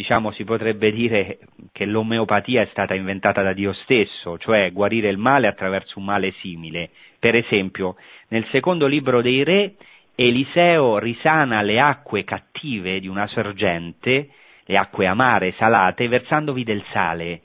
[0.00, 1.40] Diciamo, si potrebbe dire
[1.72, 6.32] che l'omeopatia è stata inventata da Dio stesso, cioè guarire il male attraverso un male
[6.40, 6.88] simile.
[7.18, 7.96] Per esempio,
[8.28, 9.74] nel secondo libro dei re,
[10.14, 14.30] Eliseo risana le acque cattive di una sorgente
[14.64, 17.42] le acque amare, salate, versandovi del sale.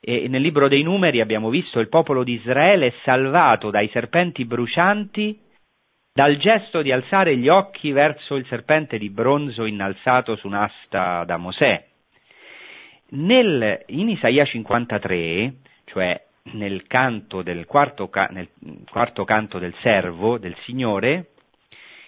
[0.00, 5.36] E nel libro dei numeri abbiamo visto il popolo di Israele salvato dai serpenti brucianti
[6.12, 11.36] dal gesto di alzare gli occhi verso il serpente di bronzo innalzato su un'asta da
[11.36, 11.86] Mosè.
[13.12, 15.54] Nel, in Isaia 53,
[15.84, 16.20] cioè
[16.52, 18.48] nel, canto del quarto, nel
[18.88, 21.30] quarto canto del servo del Signore,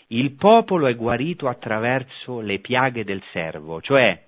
[0.09, 4.21] il popolo è guarito attraverso le piaghe del servo, cioè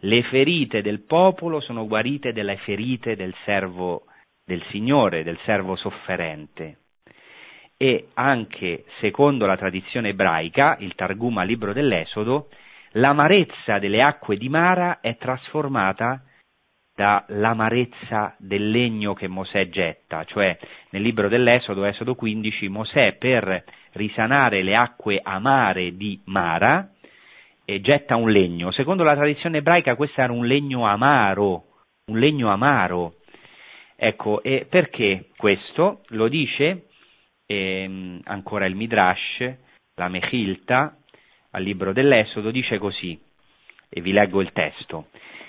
[0.00, 4.04] le ferite del popolo sono guarite dalle ferite del servo
[4.44, 6.81] del Signore, del servo sofferente.
[7.82, 12.46] E anche secondo la tradizione ebraica, il Targuma libro dell'Esodo,
[12.92, 16.22] l'amarezza delle acque di Mara è trasformata
[16.94, 20.56] dall'amarezza del legno che Mosè getta, cioè
[20.90, 23.64] nel libro dell'Esodo, Esodo 15, Mosè per
[23.94, 26.88] risanare le acque amare di Mara
[27.64, 28.70] e getta un legno.
[28.70, 31.64] Secondo la tradizione ebraica questo era un legno amaro,
[32.12, 33.14] un legno amaro.
[33.96, 36.02] Ecco, e perché questo?
[36.10, 36.86] Lo dice
[37.52, 39.54] ehm, ancora il Midrash,
[39.94, 40.96] la Mechilta,
[41.50, 43.18] al libro dell'Esodo, dice così,
[43.88, 45.08] e vi leggo il testo.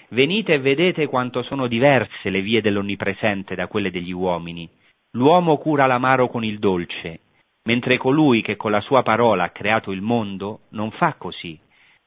[0.10, 4.70] Venite e vedete quanto sono diverse le vie dell'Onnipresente da quelle degli uomini.
[5.12, 7.20] L'uomo cura l'amaro con il dolce,
[7.64, 11.58] mentre colui che con la sua parola ha creato il mondo non fa così,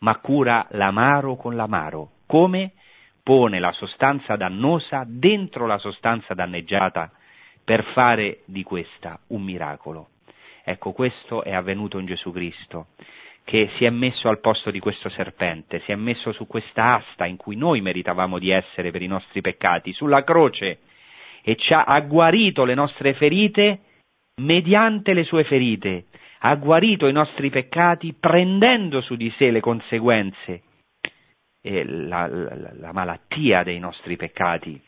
[0.00, 2.10] ma cura l'amaro con l'amaro.
[2.26, 2.72] Come?
[3.22, 7.10] Pone la sostanza dannosa dentro la sostanza danneggiata
[7.66, 10.10] per fare di questa un miracolo.
[10.62, 12.86] Ecco, questo è avvenuto in Gesù Cristo
[13.42, 17.26] che si è messo al posto di questo serpente, si è messo su questa asta
[17.26, 20.78] in cui noi meritavamo di essere per i nostri peccati, sulla croce,
[21.42, 23.80] e ci ha, guarito le nostre ferite
[24.42, 26.06] mediante le sue ferite,
[26.40, 30.62] ha guarito i nostri peccati prendendo su di sé le conseguenze,
[31.62, 34.80] la, la, la malattia dei nostri peccati.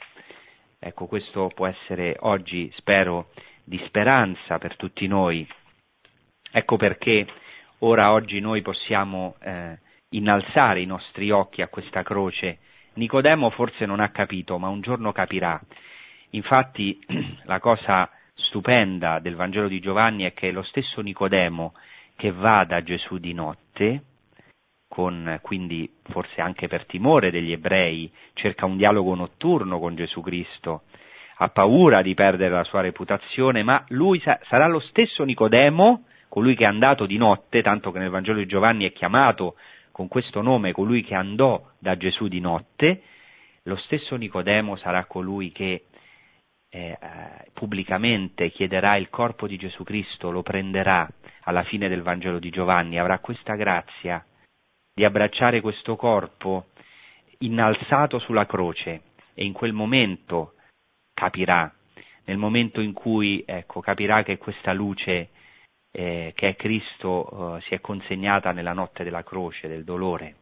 [0.78, 3.30] Ecco, questo può essere oggi, spero,
[3.64, 5.46] di speranza per tutti noi.
[6.50, 7.26] Ecco perché
[7.80, 9.78] Ora oggi noi possiamo eh,
[10.10, 12.58] innalzare i nostri occhi a questa croce.
[12.94, 15.60] Nicodemo forse non ha capito, ma un giorno capirà.
[16.30, 16.98] Infatti
[17.44, 21.74] la cosa stupenda del Vangelo di Giovanni è che lo stesso Nicodemo
[22.16, 24.02] che va da Gesù di notte,
[24.88, 30.82] con, quindi forse anche per timore degli ebrei, cerca un dialogo notturno con Gesù Cristo,
[31.36, 36.56] ha paura di perdere la sua reputazione, ma lui sa- sarà lo stesso Nicodemo colui
[36.56, 39.56] che è andato di notte, tanto che nel Vangelo di Giovanni è chiamato
[39.92, 43.02] con questo nome colui che andò da Gesù di notte,
[43.64, 45.84] lo stesso Nicodemo sarà colui che
[46.70, 46.98] eh,
[47.52, 51.08] pubblicamente chiederà il corpo di Gesù Cristo, lo prenderà
[51.44, 54.24] alla fine del Vangelo di Giovanni, avrà questa grazia
[54.98, 56.70] di abbracciare questo corpo
[57.38, 60.54] innalzato sulla croce e in quel momento
[61.14, 61.72] capirà,
[62.24, 65.28] nel momento in cui ecco, capirà che questa luce
[65.92, 70.34] eh, che è Cristo eh, si è consegnata nella notte della croce, del dolore.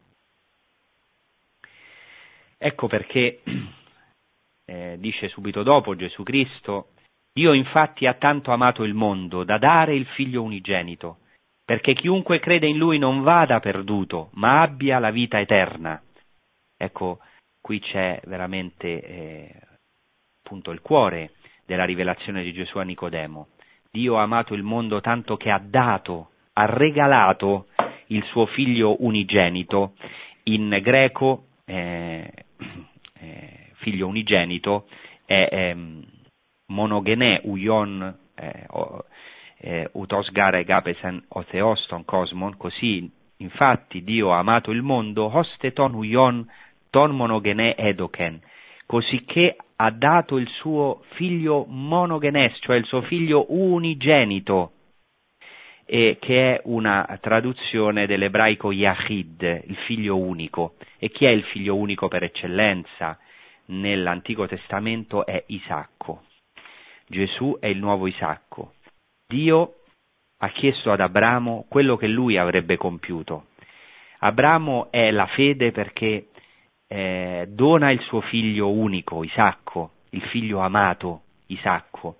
[2.57, 3.43] Ecco perché
[4.65, 6.93] eh, dice subito dopo Gesù Cristo,
[7.31, 11.19] Dio infatti ha tanto amato il mondo da dare il figlio unigenito,
[11.67, 16.01] perché chiunque crede in lui non vada perduto, ma abbia la vita eterna.
[16.77, 17.19] Ecco,
[17.61, 19.55] qui c'è veramente eh,
[20.45, 21.33] appunto il cuore
[21.67, 23.49] della rivelazione di Gesù a Nicodemo.
[23.91, 27.67] Dio ha amato il mondo tanto che ha dato, ha regalato
[28.07, 29.95] il suo figlio unigenito,
[30.45, 32.31] in greco eh,
[33.19, 34.87] eh, figlio unigenito
[35.25, 35.77] è eh,
[36.67, 38.67] monogenè uion eh,
[39.59, 46.49] eh, utosgare gapesen otheoston cosmon, così infatti Dio ha amato il mondo, hoste ton uion
[46.91, 48.41] ton monogenè edoken,
[48.87, 54.73] cosicché ha dato il suo figlio monogenes, cioè il suo figlio unigenito,
[55.85, 60.75] e che è una traduzione dell'ebraico Yahid, il figlio unico.
[60.99, 63.19] E chi è il figlio unico per eccellenza
[63.67, 66.23] nell'Antico Testamento è Isacco.
[67.07, 68.73] Gesù è il nuovo Isacco.
[69.27, 69.75] Dio
[70.39, 73.47] ha chiesto ad Abramo quello che lui avrebbe compiuto.
[74.19, 76.29] Abramo è la fede perché
[76.87, 82.19] eh, dona il suo figlio unico, Isacco, il figlio amato, Isacco.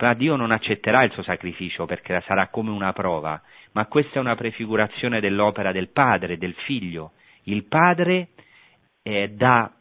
[0.00, 4.20] Ma Dio non accetterà il suo sacrificio perché sarà come una prova, ma questa è
[4.20, 7.12] una prefigurazione dell'opera del padre, del figlio.
[7.44, 8.28] Il padre
[9.02, 9.72] eh, dà,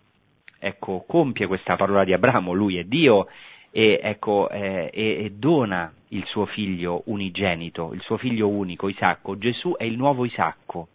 [0.58, 3.28] ecco, compie questa parola di Abramo, lui è Dio,
[3.72, 9.38] e, ecco, eh, e, e dona il suo figlio unigenito, il suo figlio unico, Isacco.
[9.38, 10.90] Gesù è il nuovo Isacco.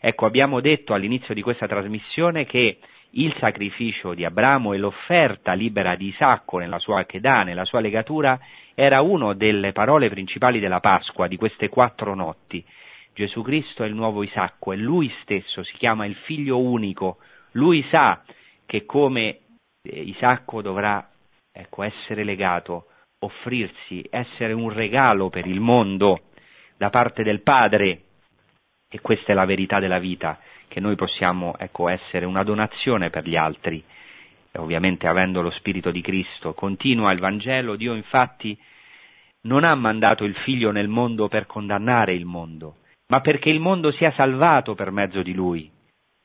[0.00, 2.78] Ecco, abbiamo detto all'inizio di questa trasmissione che
[3.10, 8.38] il sacrificio di Abramo e l'offerta libera di Isacco nella sua Chedah, nella sua legatura,
[8.74, 12.64] era una delle parole principali della Pasqua, di queste quattro notti.
[13.14, 17.18] Gesù Cristo è il nuovo Isacco e lui stesso si chiama il figlio unico.
[17.52, 18.22] Lui sa
[18.64, 19.40] che come
[19.82, 21.06] eh, Isacco dovrà
[21.52, 22.86] ecco, essere legato,
[23.20, 26.22] offrirsi, essere un regalo per il mondo
[26.76, 28.02] da parte del Padre
[28.88, 30.38] e questa è la verità della vita,
[30.68, 33.82] che noi possiamo ecco, essere una donazione per gli altri,
[34.50, 36.52] e ovviamente avendo lo Spirito di Cristo.
[36.52, 38.58] Continua il Vangelo, Dio infatti
[39.42, 42.76] non ha mandato il Figlio nel mondo per condannare il mondo,
[43.08, 45.70] ma perché il mondo sia salvato per mezzo di Lui.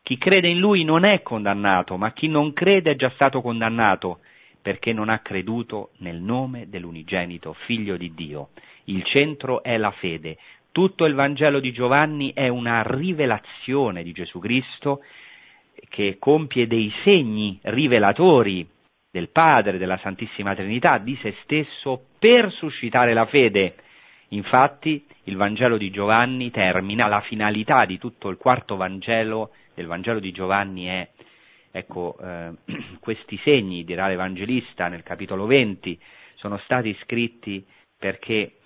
[0.03, 4.19] Chi crede in Lui non è condannato, ma chi non crede è già stato condannato,
[4.67, 8.49] perché non ha creduto nel nome dell'unigenito Figlio di Dio.
[8.87, 10.35] Il centro è la fede.
[10.73, 15.05] Tutto il Vangelo di Giovanni è una rivelazione di Gesù Cristo
[15.87, 18.67] che compie dei segni rivelatori
[19.09, 23.75] del Padre, della Santissima Trinità, di se stesso per suscitare la fede.
[24.31, 30.19] Infatti il Vangelo di Giovanni termina, la finalità di tutto il quarto Vangelo del Vangelo
[30.19, 31.07] di Giovanni è,
[31.77, 32.53] ecco, eh,
[32.99, 35.99] questi segni, dirà l'Evangelista nel capitolo 20,
[36.35, 37.65] sono stati scritti
[37.97, 38.57] perché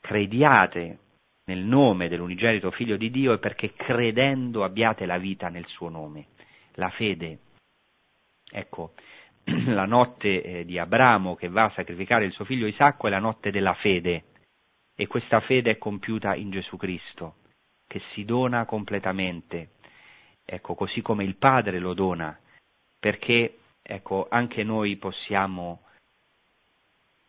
[0.00, 0.98] crediate
[1.44, 6.26] nel nome dell'unigenito Figlio di Dio e perché credendo abbiate la vita nel suo nome.
[6.74, 7.38] La fede.
[8.50, 8.94] Ecco,
[9.44, 13.18] la notte eh, di Abramo che va a sacrificare il suo figlio Isacco è la
[13.18, 14.24] notte della fede
[14.94, 17.36] e questa fede è compiuta in Gesù Cristo,
[17.86, 19.70] che si dona completamente,
[20.44, 22.38] ecco, così come il Padre lo dona,
[23.00, 25.82] perché ecco, anche noi possiamo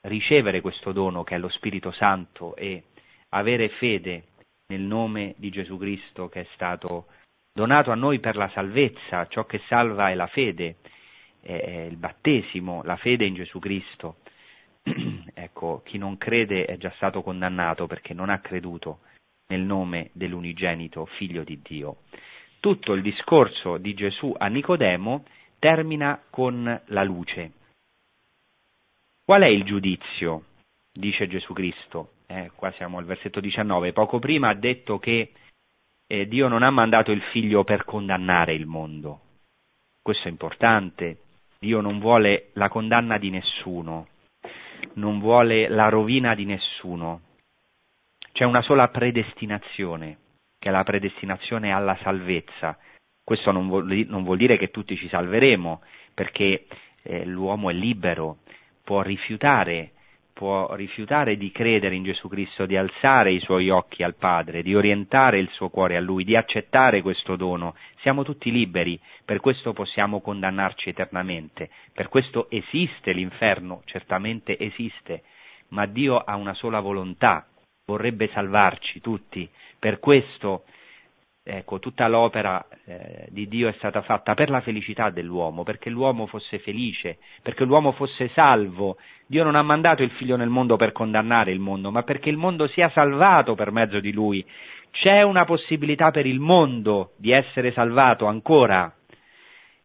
[0.02, 2.84] ricevere questo dono che è lo Spirito Santo e
[3.30, 4.26] avere fede
[4.68, 7.08] nel nome di Gesù Cristo che è stato
[7.54, 10.78] donato a noi per la salvezza, ciò che salva è la fede,
[11.42, 14.18] è il battesimo, la fede in Gesù Cristo.
[15.34, 19.00] ecco, chi non crede è già stato condannato perché non ha creduto
[19.48, 21.98] nel nome dell'unigenito Figlio di Dio.
[22.60, 25.26] Tutto il discorso di Gesù a Nicodemo
[25.62, 27.52] termina con la luce.
[29.24, 30.46] Qual è il giudizio?
[30.94, 35.34] dice Gesù Cristo eh, qua siamo al versetto 19, poco prima ha detto che
[36.08, 39.20] eh, Dio non ha mandato il figlio per condannare il mondo.
[40.02, 41.20] Questo è importante.
[41.60, 44.08] Dio non vuole la condanna di nessuno,
[44.94, 47.22] non vuole la rovina di nessuno.
[48.32, 50.18] C'è una sola predestinazione,
[50.58, 52.78] che è la predestinazione alla salvezza.
[53.24, 55.82] Questo non vuol, non vuol dire che tutti ci salveremo,
[56.14, 56.66] perché
[57.04, 58.38] eh, l'uomo è libero,
[58.84, 59.92] può rifiutare
[60.42, 64.74] può rifiutare di credere in Gesù Cristo, di alzare i suoi occhi al Padre, di
[64.74, 67.76] orientare il suo cuore a Lui, di accettare questo dono.
[68.00, 75.22] Siamo tutti liberi, per questo possiamo condannarci eternamente, per questo esiste l'inferno, certamente esiste,
[75.68, 77.46] ma Dio ha una sola volontà,
[77.86, 79.48] vorrebbe salvarci tutti.
[79.78, 80.64] Per questo
[81.44, 86.28] ecco, tutta l'opera eh, di Dio è stata fatta per la felicità dell'uomo, perché l'uomo
[86.28, 88.98] fosse felice, perché l'uomo fosse salvo.
[89.26, 92.38] Dio non ha mandato il figlio nel mondo per condannare il mondo, ma perché il
[92.38, 94.46] mondo sia salvato per mezzo di lui.
[94.92, 98.94] C'è una possibilità per il mondo di essere salvato ancora,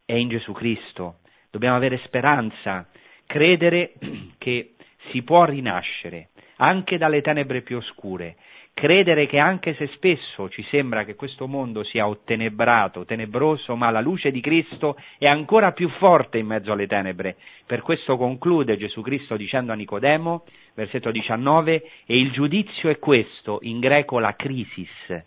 [0.05, 1.19] è in Gesù Cristo.
[1.49, 2.87] Dobbiamo avere speranza,
[3.25, 3.93] credere
[4.37, 4.75] che
[5.11, 8.35] si può rinascere anche dalle tenebre più oscure,
[8.77, 14.01] credere che anche se spesso ci sembra che questo mondo sia ottenebrato, tenebroso, ma la
[14.01, 17.37] luce di Cristo è ancora più forte in mezzo alle tenebre.
[17.65, 20.45] Per questo conclude Gesù Cristo dicendo a Nicodemo,
[20.75, 25.25] versetto 19, e il giudizio è questo, in greco la crisis.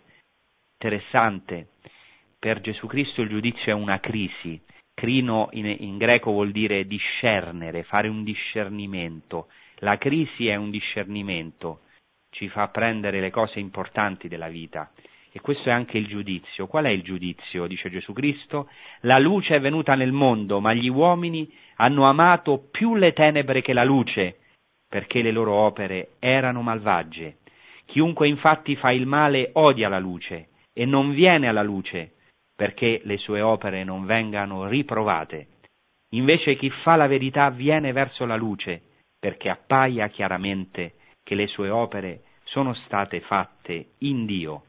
[0.79, 1.71] Interessante,
[2.39, 4.61] per Gesù Cristo il giudizio è una crisi.
[4.93, 9.47] Crino in, in greco vuol dire discernere, fare un discernimento.
[9.79, 11.81] La crisi è un discernimento
[12.31, 14.89] ci fa prendere le cose importanti della vita.
[15.33, 16.67] E questo è anche il giudizio.
[16.67, 17.67] Qual è il giudizio?
[17.67, 18.69] Dice Gesù Cristo.
[19.01, 23.73] La luce è venuta nel mondo, ma gli uomini hanno amato più le tenebre che
[23.73, 24.39] la luce,
[24.89, 27.37] perché le loro opere erano malvagie.
[27.85, 32.13] Chiunque infatti fa il male odia la luce e non viene alla luce,
[32.55, 35.47] perché le sue opere non vengano riprovate.
[36.13, 38.81] Invece chi fa la verità viene verso la luce,
[39.17, 40.95] perché appaia chiaramente
[41.31, 44.65] che le sue opere sono state fatte in Dio.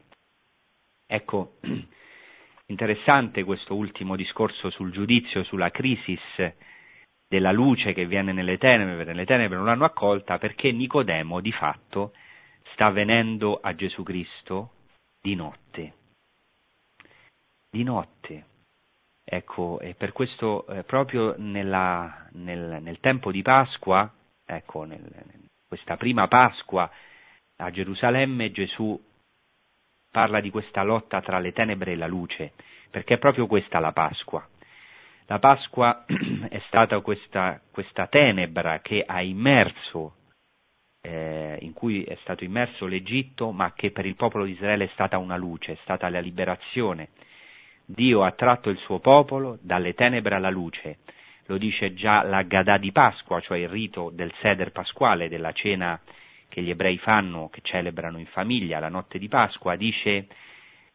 [1.04, 1.56] Ecco,
[2.66, 6.16] interessante questo ultimo discorso sul giudizio, sulla crisi
[7.26, 12.12] della luce che viene nelle tenebre, le tenebre non l'hanno accolta perché Nicodemo di fatto
[12.74, 14.74] sta venendo a Gesù Cristo
[15.20, 15.94] di notte.
[17.70, 18.44] Di notte.
[19.24, 24.08] Ecco, e per questo eh, proprio nella, nel, nel, tempo di Pasqua,
[24.44, 25.00] ecco, nel,
[25.72, 26.90] questa prima Pasqua
[27.56, 29.00] a Gerusalemme Gesù
[30.10, 32.52] parla di questa lotta tra le tenebre e la luce,
[32.90, 34.46] perché è proprio questa la Pasqua.
[35.24, 36.04] La Pasqua
[36.50, 40.16] è stata questa, questa tenebra che ha immerso,
[41.00, 44.90] eh, in cui è stato immerso l'Egitto, ma che per il popolo di Israele è
[44.92, 47.08] stata una luce, è stata la liberazione.
[47.86, 50.98] Dio ha tratto il suo popolo dalle tenebre alla luce
[51.46, 56.00] lo dice già la Gadà di Pasqua, cioè il rito del Seder pasquale, della cena
[56.48, 60.26] che gli ebrei fanno, che celebrano in famiglia la notte di Pasqua, dice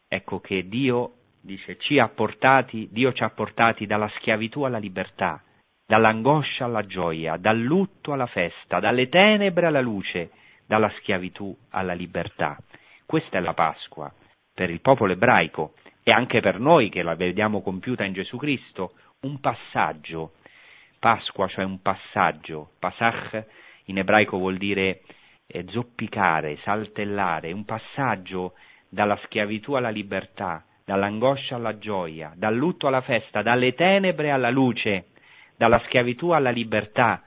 [0.08, 5.42] ecco che Dio dice, ci ha portati, Dio ci ha portati dalla schiavitù alla libertà,
[5.86, 10.32] dall'angoscia alla gioia, dal lutto alla festa, dalle tenebre alla luce,
[10.66, 12.58] dalla schiavitù alla libertà.
[13.06, 14.14] Questa è la Pasqua
[14.54, 18.94] per il popolo ebraico e anche per noi che la vediamo compiuta in Gesù Cristo,
[19.22, 20.34] un passaggio.
[21.00, 22.72] Pasqua, cioè un passaggio.
[22.80, 23.46] Pasach
[23.86, 25.02] in ebraico vuol dire
[25.48, 28.54] eh, zoppicare, saltellare, un passaggio
[28.90, 35.08] dalla schiavitù alla libertà, dall'angoscia alla gioia, dal lutto alla festa, dalle tenebre alla luce,
[35.56, 37.24] dalla schiavitù alla libertà.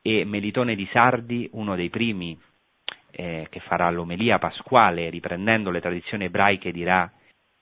[0.00, 2.38] E Melitone di Sardi, uno dei primi
[3.10, 7.10] eh, che farà l'omelia pasquale, riprendendo le tradizioni ebraiche, dirà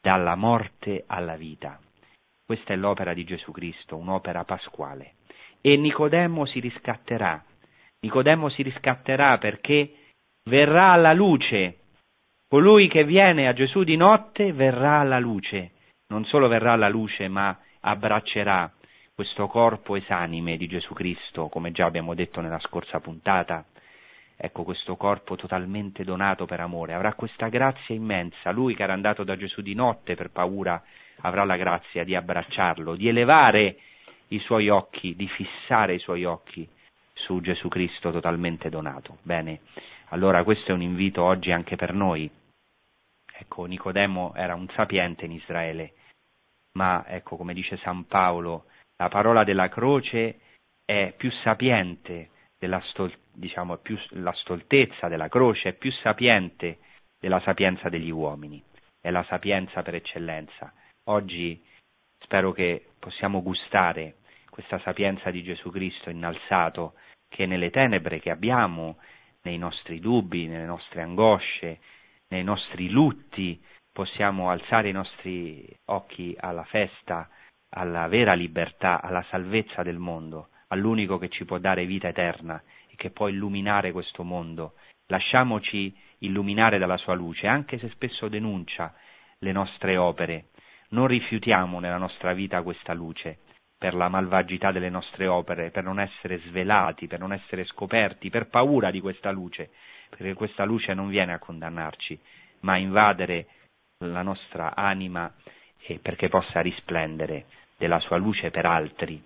[0.01, 1.81] dalla morte alla vita.
[2.45, 5.15] Questa è l'opera di Gesù Cristo, un'opera pasquale.
[5.61, 7.43] E Nicodemo si riscatterà.
[8.01, 9.95] Nicodemo si riscatterà perché
[10.49, 11.79] verrà alla luce.
[12.49, 15.73] Colui che viene a Gesù di notte verrà alla luce.
[16.09, 18.73] Non solo verrà alla luce, ma abbraccerà
[19.15, 23.65] questo corpo esanime di Gesù Cristo, come già abbiamo detto nella scorsa puntata.
[24.37, 28.51] Ecco questo corpo totalmente donato per amore, avrà questa grazia immensa.
[28.51, 30.83] Lui che era andato da Gesù di notte per paura
[31.21, 33.79] avrà la grazia di abbracciarlo, di elevare
[34.29, 36.69] i suoi occhi, di fissare i suoi occhi
[37.13, 39.19] su Gesù Cristo totalmente donato.
[39.23, 39.61] Bene,
[40.09, 42.31] allora questo è un invito oggi anche per noi.
[43.39, 45.93] Ecco, Nicodemo era un sapiente in Israele,
[46.73, 48.67] ma ecco, come dice San Paolo,
[48.97, 50.41] la parola della croce
[50.85, 56.79] è più sapiente della stol- diciamo, più, la stoltezza della croce è più sapiente
[57.19, 58.63] della sapienza degli uomini,
[59.01, 60.73] è la sapienza per eccellenza.
[61.09, 61.63] Oggi
[62.19, 64.17] spero che possiamo gustare
[64.51, 66.95] questa sapienza di Gesù Cristo innalzato
[67.29, 68.97] che nelle tenebre che abbiamo,
[69.43, 71.79] nei nostri dubbi, nelle nostre angosce,
[72.31, 73.63] nei nostri lutti,
[73.93, 77.29] possiamo alzare i nostri occhi alla festa,
[77.77, 82.61] alla vera libertà, alla salvezza del mondo, all'unico che ci può dare vita eterna
[82.91, 84.75] e che può illuminare questo mondo.
[85.07, 88.93] Lasciamoci illuminare dalla sua luce, anche se spesso denuncia
[89.39, 90.47] le nostre opere,
[90.91, 93.39] non rifiutiamo nella nostra vita questa luce
[93.79, 98.49] per la malvagità delle nostre opere, per non essere svelati, per non essere scoperti, per
[98.49, 99.71] paura di questa luce.
[100.09, 102.19] perché questa luce non viene a condannarci,
[102.61, 103.47] ma a invadere
[104.05, 105.33] la nostra anima
[106.01, 107.47] perché possa risplendere
[107.77, 109.23] della sua luce per altri,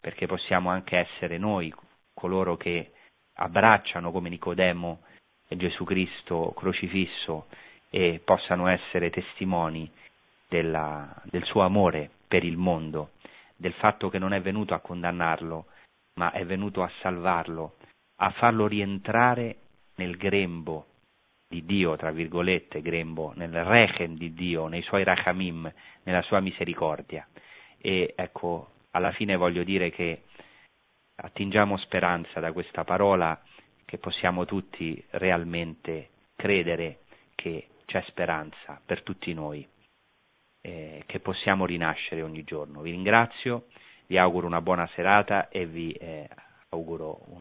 [0.00, 1.72] perché possiamo anche essere noi
[2.12, 2.92] coloro che
[3.34, 5.00] abbracciano come Nicodemo
[5.48, 7.46] Gesù Cristo crocifisso
[7.90, 9.90] e possano essere testimoni
[10.54, 13.10] della, del suo amore per il mondo,
[13.56, 15.66] del fatto che non è venuto a condannarlo,
[16.14, 17.74] ma è venuto a salvarlo,
[18.18, 19.56] a farlo rientrare
[19.96, 20.86] nel grembo
[21.48, 25.72] di Dio, tra virgolette, grembo, nel rechem di Dio, nei suoi rachamim,
[26.04, 27.26] nella sua misericordia.
[27.76, 30.22] E ecco, alla fine voglio dire che
[31.16, 33.40] attingiamo speranza da questa parola
[33.84, 37.00] che possiamo tutti realmente credere
[37.34, 39.66] che c'è speranza per tutti noi,
[40.66, 42.80] eh, che possiamo rinascere ogni giorno.
[42.80, 43.66] Vi ringrazio,
[44.06, 46.26] vi auguro una buona serata e vi eh,
[46.70, 47.38] auguro un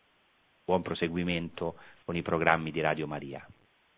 [0.65, 3.45] buon proseguimento con i programmi di Radio Maria.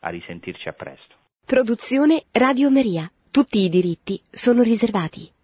[0.02, 1.15] A risentirci a presto.
[1.43, 3.11] Produzione Radio Maria.
[3.31, 5.35] Tutti i diritti sono riservati.